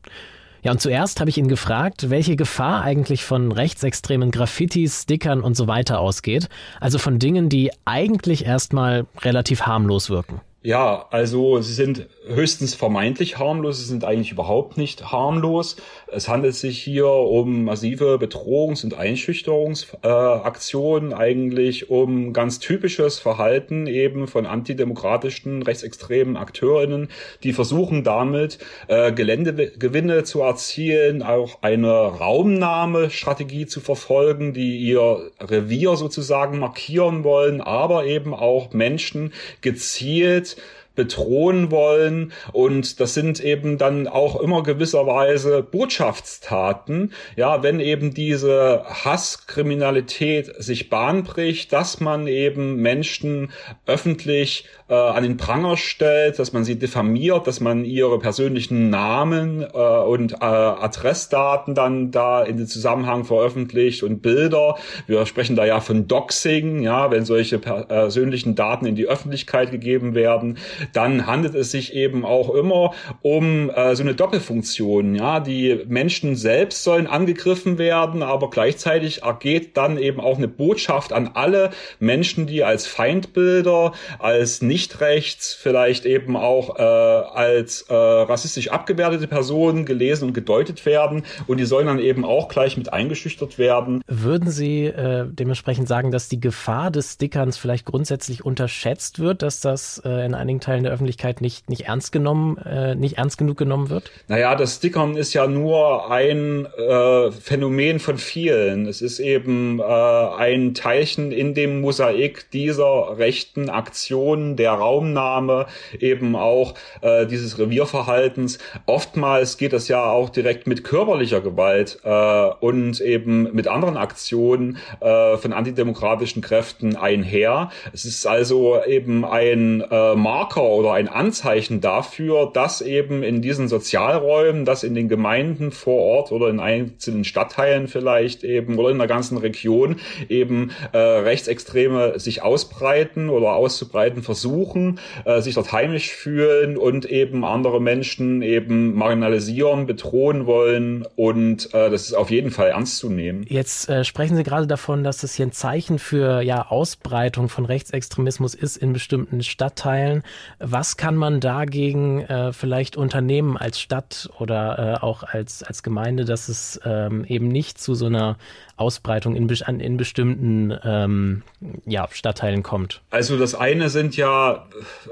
Ja, 0.66 0.72
und 0.72 0.80
zuerst 0.80 1.20
habe 1.20 1.30
ich 1.30 1.38
ihn 1.38 1.46
gefragt, 1.46 2.10
welche 2.10 2.34
Gefahr 2.34 2.82
eigentlich 2.82 3.22
von 3.22 3.52
rechtsextremen 3.52 4.32
Graffitis, 4.32 5.02
Stickern 5.02 5.40
und 5.40 5.56
so 5.56 5.68
weiter 5.68 6.00
ausgeht, 6.00 6.48
also 6.80 6.98
von 6.98 7.20
Dingen, 7.20 7.48
die 7.48 7.70
eigentlich 7.84 8.44
erstmal 8.44 9.06
relativ 9.22 9.62
harmlos 9.62 10.10
wirken. 10.10 10.40
Ja, 10.66 11.06
also 11.10 11.60
sie 11.60 11.74
sind 11.74 12.08
höchstens 12.26 12.74
vermeintlich 12.74 13.38
harmlos, 13.38 13.78
sie 13.78 13.84
sind 13.84 14.02
eigentlich 14.02 14.32
überhaupt 14.32 14.76
nicht 14.76 15.12
harmlos. 15.12 15.76
Es 16.08 16.26
handelt 16.26 16.56
sich 16.56 16.82
hier 16.82 17.06
um 17.06 17.62
massive 17.62 18.18
Bedrohungs- 18.20 18.82
und 18.82 18.94
Einschüchterungsaktionen, 18.94 21.12
äh, 21.12 21.14
eigentlich 21.14 21.88
um 21.88 22.32
ganz 22.32 22.58
typisches 22.58 23.20
Verhalten 23.20 23.86
eben 23.86 24.26
von 24.26 24.44
antidemokratischen, 24.44 25.62
rechtsextremen 25.62 26.36
Akteurinnen, 26.36 27.10
die 27.44 27.52
versuchen 27.52 28.02
damit 28.02 28.58
äh, 28.88 29.12
Geländegewinne 29.12 30.24
zu 30.24 30.40
erzielen, 30.40 31.22
auch 31.22 31.62
eine 31.62 31.92
Raumnahmestrategie 31.92 33.66
zu 33.66 33.80
verfolgen, 33.80 34.52
die 34.52 34.78
ihr 34.78 35.30
Revier 35.40 35.94
sozusagen 35.94 36.58
markieren 36.58 37.22
wollen, 37.22 37.60
aber 37.60 38.06
eben 38.06 38.34
auch 38.34 38.72
Menschen 38.72 39.32
gezielt 39.60 40.55
bedrohen 40.96 41.70
wollen. 41.70 42.32
Und 42.52 42.98
das 42.98 43.14
sind 43.14 43.38
eben 43.38 43.78
dann 43.78 44.08
auch 44.08 44.40
immer 44.40 44.64
gewisserweise 44.64 45.62
Botschaftstaten. 45.62 47.12
Ja, 47.36 47.62
wenn 47.62 47.78
eben 47.78 48.12
diese 48.12 48.82
Hasskriminalität 48.86 50.50
sich 50.58 50.90
Bahn 50.90 51.22
bricht, 51.22 51.72
dass 51.72 52.00
man 52.00 52.26
eben 52.26 52.76
Menschen 52.76 53.52
öffentlich 53.86 54.64
äh, 54.88 54.94
an 54.94 55.24
den 55.24 55.36
Pranger 55.36 55.76
stellt, 55.76 56.38
dass 56.38 56.52
man 56.52 56.64
sie 56.64 56.78
diffamiert, 56.78 57.46
dass 57.46 57.60
man 57.60 57.84
ihre 57.84 58.18
persönlichen 58.18 58.88
Namen 58.88 59.62
äh, 59.62 59.76
und 59.76 60.34
äh, 60.34 60.36
Adressdaten 60.44 61.74
dann 61.74 62.12
da 62.12 62.42
in 62.42 62.56
den 62.56 62.68
Zusammenhang 62.68 63.24
veröffentlicht 63.24 64.04
und 64.04 64.22
Bilder. 64.22 64.76
Wir 65.06 65.26
sprechen 65.26 65.56
da 65.56 65.64
ja 65.64 65.80
von 65.80 66.06
Doxing, 66.06 66.80
ja, 66.82 67.10
wenn 67.10 67.24
solche 67.24 67.58
persönlichen 67.58 68.54
Daten 68.54 68.86
in 68.86 68.94
die 68.94 69.06
Öffentlichkeit 69.06 69.72
gegeben 69.72 70.14
werden, 70.14 70.58
dann 70.92 71.26
handelt 71.26 71.56
es 71.56 71.72
sich 71.72 71.94
eben 71.94 72.24
auch 72.24 72.54
immer 72.54 72.92
um 73.22 73.70
äh, 73.70 73.96
so 73.96 74.04
eine 74.04 74.14
Doppelfunktion, 74.14 75.16
ja, 75.16 75.40
die 75.40 75.84
Menschen 75.88 76.36
selbst 76.36 76.84
sollen 76.84 77.08
angegriffen 77.08 77.78
werden, 77.78 78.22
aber 78.22 78.50
gleichzeitig 78.50 79.22
ergeht 79.22 79.76
dann 79.76 79.98
eben 79.98 80.20
auch 80.20 80.36
eine 80.36 80.48
Botschaft 80.48 81.12
an 81.12 81.30
alle 81.34 81.70
Menschen, 81.98 82.46
die 82.46 82.62
als 82.62 82.86
Feindbilder, 82.86 83.92
als 84.20 84.62
nicht 84.62 84.75
nicht 84.76 85.00
rechts, 85.00 85.54
vielleicht 85.54 86.04
eben 86.04 86.36
auch 86.36 86.78
äh, 86.78 86.82
als 86.82 87.86
äh, 87.88 87.94
rassistisch 87.94 88.68
abgewertete 88.68 89.26
Personen 89.26 89.86
gelesen 89.86 90.28
und 90.28 90.34
gedeutet 90.34 90.84
werden 90.84 91.22
und 91.46 91.56
die 91.56 91.64
sollen 91.64 91.86
dann 91.86 91.98
eben 91.98 92.26
auch 92.26 92.48
gleich 92.48 92.76
mit 92.76 92.92
eingeschüchtert 92.92 93.56
werden. 93.56 94.02
Würden 94.06 94.50
Sie 94.50 94.84
äh, 94.84 95.24
dementsprechend 95.30 95.88
sagen, 95.88 96.10
dass 96.10 96.28
die 96.28 96.40
Gefahr 96.40 96.90
des 96.90 97.14
Stickerns 97.14 97.56
vielleicht 97.56 97.86
grundsätzlich 97.86 98.44
unterschätzt 98.44 99.18
wird, 99.18 99.40
dass 99.40 99.60
das 99.60 100.02
äh, 100.04 100.26
in 100.26 100.34
einigen 100.34 100.60
Teilen 100.60 100.82
der 100.82 100.92
Öffentlichkeit 100.92 101.40
nicht, 101.40 101.70
nicht 101.70 101.86
ernst 101.86 102.12
genommen, 102.12 102.58
äh, 102.58 102.94
nicht 102.94 103.16
ernst 103.16 103.38
genug 103.38 103.56
genommen 103.56 103.88
wird? 103.88 104.10
Naja, 104.28 104.56
das 104.56 104.74
Stickern 104.74 105.16
ist 105.16 105.32
ja 105.32 105.46
nur 105.46 106.10
ein 106.10 106.66
äh, 106.66 107.30
Phänomen 107.30 107.98
von 107.98 108.18
vielen. 108.18 108.84
Es 108.84 109.00
ist 109.00 109.20
eben 109.20 109.80
äh, 109.80 109.82
ein 109.82 110.74
Teilchen 110.74 111.32
in 111.32 111.54
dem 111.54 111.80
Mosaik 111.80 112.50
dieser 112.50 113.16
rechten 113.16 113.70
Aktionen, 113.70 114.56
der 114.56 114.65
der 114.66 114.72
Raumnahme, 114.72 115.66
eben 116.00 116.34
auch 116.34 116.74
äh, 117.00 117.24
dieses 117.26 117.56
Revierverhaltens. 117.58 118.58
Oftmals 118.86 119.58
geht 119.58 119.72
das 119.72 119.86
ja 119.86 120.04
auch 120.04 120.28
direkt 120.28 120.66
mit 120.66 120.82
körperlicher 120.82 121.40
Gewalt 121.40 122.00
äh, 122.02 122.50
und 122.58 123.00
eben 123.00 123.54
mit 123.54 123.68
anderen 123.68 123.96
Aktionen 123.96 124.78
äh, 125.00 125.36
von 125.36 125.52
antidemokratischen 125.52 126.42
Kräften 126.42 126.96
einher. 126.96 127.70
Es 127.92 128.04
ist 128.04 128.26
also 128.26 128.82
eben 128.84 129.24
ein 129.24 129.84
äh, 129.88 130.16
Marker 130.16 130.64
oder 130.64 130.94
ein 130.94 131.08
Anzeichen 131.08 131.80
dafür, 131.80 132.50
dass 132.52 132.80
eben 132.80 133.22
in 133.22 133.42
diesen 133.42 133.68
Sozialräumen, 133.68 134.64
dass 134.64 134.82
in 134.82 134.96
den 134.96 135.08
Gemeinden 135.08 135.70
vor 135.70 136.00
Ort 136.00 136.32
oder 136.32 136.48
in 136.48 136.58
einzelnen 136.58 137.22
Stadtteilen 137.22 137.86
vielleicht 137.86 138.42
eben 138.42 138.78
oder 138.78 138.90
in 138.90 138.98
der 138.98 139.06
ganzen 139.06 139.38
Region 139.38 140.00
eben 140.28 140.72
äh, 140.90 140.98
Rechtsextreme 140.98 142.18
sich 142.18 142.42
ausbreiten 142.42 143.30
oder 143.30 143.54
auszubreiten 143.54 144.24
versuchen 144.24 144.55
suchen, 144.56 145.00
äh, 145.24 145.40
sich 145.42 145.54
dort 145.54 145.72
heimisch 145.72 146.10
fühlen 146.10 146.78
und 146.78 147.04
eben 147.04 147.44
andere 147.44 147.80
Menschen 147.80 148.40
eben 148.40 148.94
marginalisieren, 148.94 149.86
bedrohen 149.86 150.46
wollen 150.46 151.06
und 151.14 151.74
äh, 151.74 151.90
das 151.90 152.06
ist 152.06 152.14
auf 152.14 152.30
jeden 152.30 152.50
Fall 152.50 152.68
ernst 152.68 152.98
zu 152.98 153.10
nehmen. 153.10 153.44
Jetzt 153.48 153.88
äh, 153.90 154.04
sprechen 154.04 154.36
Sie 154.36 154.44
gerade 154.44 154.66
davon, 154.66 155.04
dass 155.04 155.18
das 155.18 155.34
hier 155.34 155.46
ein 155.46 155.52
Zeichen 155.52 155.98
für 155.98 156.40
ja 156.40 156.66
Ausbreitung 156.68 157.48
von 157.50 157.66
Rechtsextremismus 157.66 158.54
ist 158.54 158.76
in 158.78 158.94
bestimmten 158.94 159.42
Stadtteilen. 159.42 160.22
Was 160.58 160.96
kann 160.96 161.16
man 161.16 161.40
dagegen 161.40 162.22
äh, 162.22 162.52
vielleicht 162.52 162.96
unternehmen 162.96 163.58
als 163.58 163.78
Stadt 163.78 164.30
oder 164.38 164.98
äh, 165.00 165.04
auch 165.04 165.22
als 165.22 165.62
als 165.62 165.82
Gemeinde, 165.82 166.24
dass 166.24 166.48
es 166.48 166.80
ähm, 166.84 167.24
eben 167.28 167.48
nicht 167.48 167.78
zu 167.78 167.94
so 167.94 168.06
einer 168.06 168.38
Ausbreitung 168.76 169.36
in, 169.36 169.48
in 169.48 169.96
bestimmten 169.96 170.76
ähm, 170.84 171.42
ja, 171.86 172.08
Stadtteilen 172.10 172.62
kommt? 172.62 173.00
Also 173.10 173.38
das 173.38 173.54
eine 173.54 173.88
sind 173.88 174.16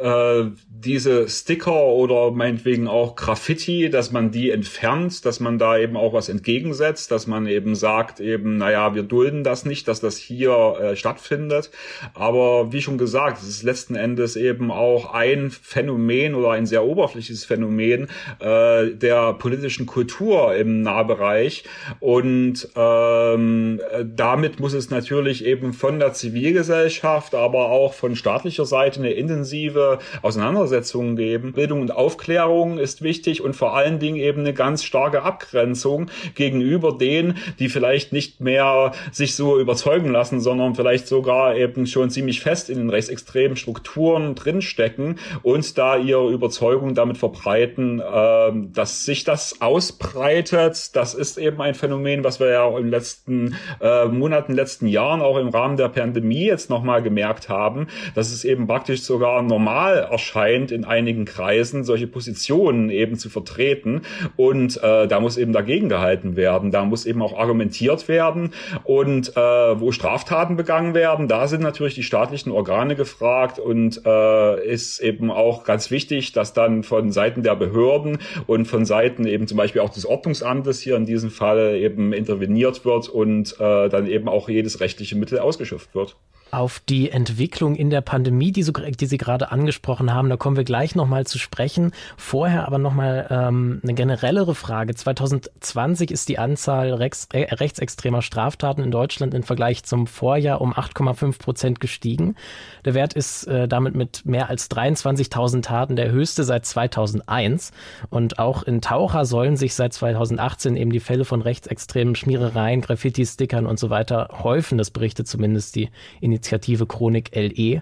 äh, 0.00 0.44
diese 0.68 1.28
Sticker 1.28 1.84
oder 1.84 2.30
meinetwegen 2.30 2.88
auch 2.88 3.16
Graffiti, 3.16 3.90
dass 3.90 4.12
man 4.12 4.30
die 4.30 4.50
entfernt, 4.50 5.24
dass 5.24 5.40
man 5.40 5.58
da 5.58 5.78
eben 5.78 5.96
auch 5.96 6.12
was 6.12 6.28
entgegensetzt, 6.28 7.10
dass 7.10 7.26
man 7.26 7.46
eben 7.46 7.74
sagt, 7.74 8.20
eben, 8.20 8.56
naja, 8.56 8.94
wir 8.94 9.02
dulden 9.02 9.44
das 9.44 9.64
nicht, 9.64 9.88
dass 9.88 10.00
das 10.00 10.16
hier 10.16 10.76
äh, 10.80 10.96
stattfindet. 10.96 11.70
Aber 12.12 12.72
wie 12.72 12.82
schon 12.82 12.98
gesagt, 12.98 13.42
es 13.42 13.48
ist 13.48 13.62
letzten 13.62 13.94
Endes 13.94 14.36
eben 14.36 14.70
auch 14.70 15.12
ein 15.12 15.50
Phänomen 15.50 16.34
oder 16.34 16.50
ein 16.50 16.66
sehr 16.66 16.84
oberflächliches 16.84 17.44
Phänomen 17.44 18.08
äh, 18.40 18.90
der 18.90 19.34
politischen 19.34 19.86
Kultur 19.86 20.54
im 20.54 20.82
Nahbereich. 20.82 21.64
Und 22.00 22.68
ähm, 22.76 23.80
damit 24.04 24.60
muss 24.60 24.74
es 24.74 24.90
natürlich 24.90 25.44
eben 25.44 25.72
von 25.72 25.98
der 25.98 26.12
Zivilgesellschaft, 26.12 27.34
aber 27.34 27.70
auch 27.70 27.94
von 27.94 28.16
staatlicher 28.16 28.66
Seite 28.66 29.00
eine 29.00 29.12
intensive 29.24 29.98
Auseinandersetzung 30.22 31.16
geben. 31.16 31.52
Bildung 31.52 31.80
und 31.80 31.90
Aufklärung 31.90 32.78
ist 32.78 33.02
wichtig 33.02 33.42
und 33.42 33.56
vor 33.56 33.74
allen 33.74 33.98
Dingen 33.98 34.16
eben 34.16 34.40
eine 34.40 34.52
ganz 34.52 34.84
starke 34.84 35.22
Abgrenzung 35.22 36.10
gegenüber 36.34 36.96
denen, 36.96 37.38
die 37.58 37.68
vielleicht 37.68 38.12
nicht 38.12 38.40
mehr 38.40 38.92
sich 39.12 39.34
so 39.34 39.58
überzeugen 39.58 40.10
lassen, 40.10 40.40
sondern 40.40 40.74
vielleicht 40.74 41.08
sogar 41.08 41.56
eben 41.56 41.86
schon 41.86 42.10
ziemlich 42.10 42.40
fest 42.40 42.68
in 42.68 42.78
den 42.78 42.90
rechtsextremen 42.90 43.56
Strukturen 43.56 44.34
drinstecken 44.34 45.18
und 45.42 45.78
da 45.78 45.96
ihre 45.96 46.30
Überzeugung 46.30 46.94
damit 46.94 47.16
verbreiten, 47.16 48.00
äh, 48.00 48.52
dass 48.72 49.04
sich 49.04 49.24
das 49.24 49.60
ausbreitet. 49.60 50.94
Das 50.94 51.14
ist 51.14 51.38
eben 51.38 51.62
ein 51.62 51.74
Phänomen, 51.74 52.24
was 52.24 52.40
wir 52.40 52.50
ja 52.50 52.62
auch 52.62 52.76
im 52.76 52.90
letzten 52.90 53.56
äh, 53.80 54.04
Monaten, 54.06 54.52
letzten 54.52 54.86
Jahren 54.86 55.22
auch 55.22 55.38
im 55.38 55.48
Rahmen 55.48 55.76
der 55.76 55.88
Pandemie 55.88 56.44
jetzt 56.44 56.68
nochmal 56.70 57.02
gemerkt 57.02 57.48
haben, 57.48 57.86
dass 58.14 58.32
es 58.32 58.44
eben 58.44 58.66
praktisch 58.66 59.02
sogar 59.14 59.42
normal 59.42 60.08
erscheint, 60.10 60.72
in 60.72 60.84
einigen 60.84 61.24
Kreisen 61.24 61.84
solche 61.84 62.08
Positionen 62.08 62.90
eben 62.90 63.16
zu 63.16 63.30
vertreten. 63.30 64.02
Und 64.34 64.82
äh, 64.82 65.06
da 65.06 65.20
muss 65.20 65.36
eben 65.36 65.52
dagegen 65.52 65.88
gehalten 65.88 66.34
werden. 66.34 66.72
Da 66.72 66.84
muss 66.84 67.06
eben 67.06 67.22
auch 67.22 67.38
argumentiert 67.38 68.08
werden. 68.08 68.50
Und 68.82 69.36
äh, 69.36 69.40
wo 69.80 69.92
Straftaten 69.92 70.56
begangen 70.56 70.94
werden, 70.94 71.28
da 71.28 71.46
sind 71.46 71.62
natürlich 71.62 71.94
die 71.94 72.02
staatlichen 72.02 72.50
Organe 72.50 72.96
gefragt 72.96 73.60
und 73.60 74.04
äh, 74.04 74.66
ist 74.66 74.98
eben 74.98 75.30
auch 75.30 75.62
ganz 75.62 75.92
wichtig, 75.92 76.32
dass 76.32 76.52
dann 76.52 76.82
von 76.82 77.12
Seiten 77.12 77.44
der 77.44 77.54
Behörden 77.54 78.18
und 78.48 78.66
von 78.66 78.84
Seiten 78.84 79.28
eben 79.28 79.46
zum 79.46 79.58
Beispiel 79.58 79.80
auch 79.80 79.90
des 79.90 80.06
Ordnungsamtes 80.06 80.80
hier 80.80 80.96
in 80.96 81.06
diesem 81.06 81.30
Fall 81.30 81.76
eben 81.76 82.12
interveniert 82.12 82.84
wird 82.84 83.08
und 83.08 83.54
äh, 83.60 83.88
dann 83.88 84.08
eben 84.08 84.28
auch 84.28 84.48
jedes 84.48 84.80
rechtliche 84.80 85.14
Mittel 85.14 85.38
ausgeschöpft 85.38 85.94
wird 85.94 86.16
auf 86.54 86.80
die 86.88 87.10
Entwicklung 87.10 87.74
in 87.74 87.90
der 87.90 88.00
Pandemie, 88.00 88.52
die, 88.52 88.62
so, 88.62 88.72
die 88.72 89.06
Sie 89.06 89.18
gerade 89.18 89.50
angesprochen 89.50 90.14
haben. 90.14 90.28
Da 90.28 90.36
kommen 90.36 90.56
wir 90.56 90.64
gleich 90.64 90.94
nochmal 90.94 91.26
zu 91.26 91.38
sprechen. 91.38 91.92
Vorher 92.16 92.66
aber 92.66 92.78
nochmal 92.78 93.26
ähm, 93.30 93.80
eine 93.82 93.94
generellere 93.94 94.54
Frage. 94.54 94.94
2020 94.94 96.10
ist 96.10 96.28
die 96.28 96.38
Anzahl 96.38 96.94
rechts, 96.94 97.28
äh, 97.32 97.54
rechtsextremer 97.54 98.22
Straftaten 98.22 98.82
in 98.82 98.90
Deutschland 98.90 99.34
im 99.34 99.42
Vergleich 99.42 99.82
zum 99.82 100.06
Vorjahr 100.06 100.60
um 100.60 100.72
8,5 100.72 101.38
Prozent 101.38 101.80
gestiegen. 101.80 102.36
Der 102.84 102.94
Wert 102.94 103.14
ist 103.14 103.46
äh, 103.48 103.66
damit 103.66 103.94
mit 103.94 104.24
mehr 104.24 104.48
als 104.48 104.70
23.000 104.70 105.62
Taten 105.62 105.96
der 105.96 106.12
höchste 106.12 106.44
seit 106.44 106.66
2001. 106.66 107.72
Und 108.10 108.38
auch 108.38 108.62
in 108.62 108.80
Taucher 108.80 109.24
sollen 109.24 109.56
sich 109.56 109.74
seit 109.74 109.92
2018 109.92 110.76
eben 110.76 110.92
die 110.92 111.00
Fälle 111.00 111.24
von 111.24 111.42
rechtsextremen 111.42 112.14
Schmierereien, 112.14 112.80
Graffiti, 112.80 113.26
Stickern 113.26 113.66
und 113.66 113.78
so 113.78 113.90
weiter 113.90 114.28
häufen. 114.44 114.78
Das 114.78 114.90
berichtet 114.90 115.26
zumindest 115.26 115.74
die 115.74 115.90
Initiative 116.20 116.43
Initiative 116.44 116.86
Chronik 116.86 117.28
LE. 117.34 117.80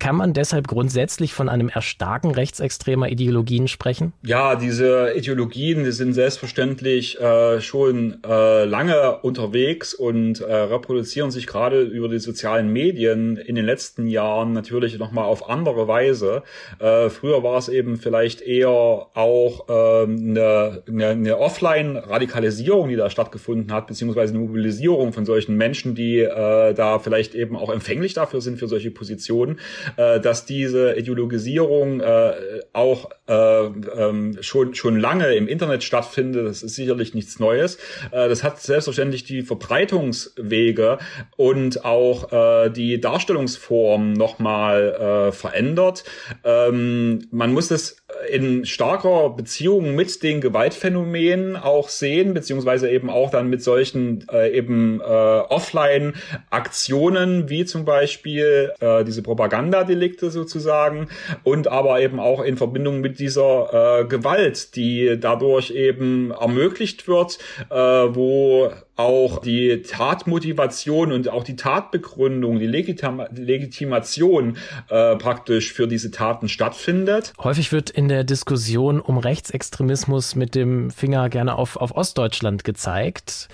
Kann 0.00 0.16
man 0.16 0.32
deshalb 0.32 0.66
grundsätzlich 0.66 1.32
von 1.32 1.48
einem 1.48 1.68
Erstarken 1.68 2.32
rechtsextremer 2.32 3.08
Ideologien 3.08 3.68
sprechen? 3.68 4.12
Ja, 4.24 4.56
diese 4.56 5.12
Ideologien, 5.14 5.84
die 5.84 5.92
sind 5.92 6.12
selbstverständlich 6.12 7.20
äh, 7.20 7.60
schon 7.60 8.18
äh, 8.26 8.64
lange 8.64 9.18
unterwegs 9.18 9.94
und 9.94 10.40
äh, 10.40 10.52
reproduzieren 10.52 11.30
sich 11.30 11.46
gerade 11.46 11.82
über 11.82 12.08
die 12.08 12.18
sozialen 12.18 12.72
Medien 12.72 13.36
in 13.36 13.54
den 13.54 13.64
letzten 13.64 14.08
Jahren 14.08 14.52
natürlich 14.52 14.98
nochmal 14.98 15.26
auf 15.26 15.48
andere 15.48 15.86
Weise. 15.86 16.42
Äh, 16.80 17.08
früher 17.08 17.44
war 17.44 17.58
es 17.58 17.68
eben 17.68 17.96
vielleicht 17.96 18.40
eher 18.40 18.68
auch 18.68 19.66
ähm, 19.68 20.30
eine, 20.30 20.82
eine, 20.88 21.08
eine 21.10 21.38
Offline-Radikalisierung, 21.38 22.88
die 22.88 22.96
da 22.96 23.08
stattgefunden 23.08 23.72
hat, 23.72 23.86
beziehungsweise 23.86 24.34
eine 24.34 24.42
Mobilisierung 24.42 25.12
von 25.12 25.24
solchen 25.24 25.56
Menschen, 25.56 25.94
die 25.94 26.18
äh, 26.18 26.74
da 26.74 26.98
vielleicht 26.98 27.36
eben 27.36 27.56
auch 27.56 27.70
empfänglich 27.70 28.14
dafür 28.14 28.40
sind 28.40 28.58
für 28.58 28.66
solche 28.66 28.90
Positionen 28.90 29.60
äh, 29.96 30.20
dass 30.20 30.46
diese 30.46 30.96
Ideologisierung 30.96 32.00
äh, 32.00 32.32
auch 32.72 33.10
äh, 33.28 33.32
ähm, 33.34 34.38
schon, 34.40 34.74
schon 34.74 34.98
lange 34.98 35.34
im 35.34 35.48
Internet 35.48 35.82
stattfindet. 35.82 36.46
Das 36.46 36.62
ist 36.62 36.74
sicherlich 36.74 37.14
nichts 37.14 37.38
Neues. 37.38 37.76
Äh, 38.10 38.28
das 38.28 38.42
hat 38.42 38.60
selbstverständlich 38.60 39.24
die 39.24 39.42
Verbreitungswege 39.42 40.98
und 41.36 41.84
auch 41.84 42.32
äh, 42.32 42.70
die 42.70 43.00
Darstellungsform 43.00 44.12
nochmal 44.12 45.28
äh, 45.28 45.32
verändert. 45.32 46.04
Ähm, 46.44 47.26
man 47.30 47.52
muss 47.52 47.68
das 47.68 47.96
in 48.30 48.64
starker 48.64 49.30
Beziehung 49.30 49.94
mit 49.94 50.22
den 50.22 50.40
Gewaltphänomenen 50.40 51.56
auch 51.56 51.88
sehen, 51.88 52.34
beziehungsweise 52.34 52.90
eben 52.90 53.10
auch 53.10 53.30
dann 53.30 53.48
mit 53.48 53.62
solchen 53.62 54.26
äh, 54.32 54.56
eben 54.56 55.00
äh, 55.00 55.04
Offline-Aktionen, 55.04 57.48
wie 57.48 57.64
zum 57.64 57.84
Beispiel 57.84 58.72
äh, 58.80 59.04
diese 59.04 59.22
Propagandadelikte 59.22 60.30
sozusagen, 60.30 61.08
und 61.44 61.68
aber 61.68 62.00
eben 62.00 62.20
auch 62.20 62.42
in 62.42 62.56
Verbindung 62.56 63.00
mit 63.00 63.18
dieser 63.18 64.00
äh, 64.00 64.04
Gewalt, 64.04 64.76
die 64.76 65.18
dadurch 65.20 65.70
eben 65.70 66.30
ermöglicht 66.30 67.08
wird, 67.08 67.38
äh, 67.70 67.74
wo 67.74 68.70
auch 68.96 69.38
die 69.40 69.82
Tatmotivation 69.82 71.12
und 71.12 71.28
auch 71.28 71.44
die 71.44 71.56
Tatbegründung, 71.56 72.58
die 72.58 72.66
Legitim 72.66 73.22
Legitimation 73.30 74.56
äh, 74.88 75.16
praktisch 75.16 75.72
für 75.72 75.86
diese 75.86 76.10
Taten 76.10 76.48
stattfindet. 76.48 77.32
Häufig 77.38 77.72
wird 77.72 77.90
in 77.90 78.08
der 78.08 78.24
Diskussion 78.24 79.00
um 79.00 79.18
Rechtsextremismus 79.18 80.34
mit 80.34 80.54
dem 80.54 80.90
Finger 80.90 81.28
gerne 81.28 81.56
auf, 81.56 81.76
auf 81.76 81.94
Ostdeutschland 81.94 82.64
gezeigt. 82.64 83.48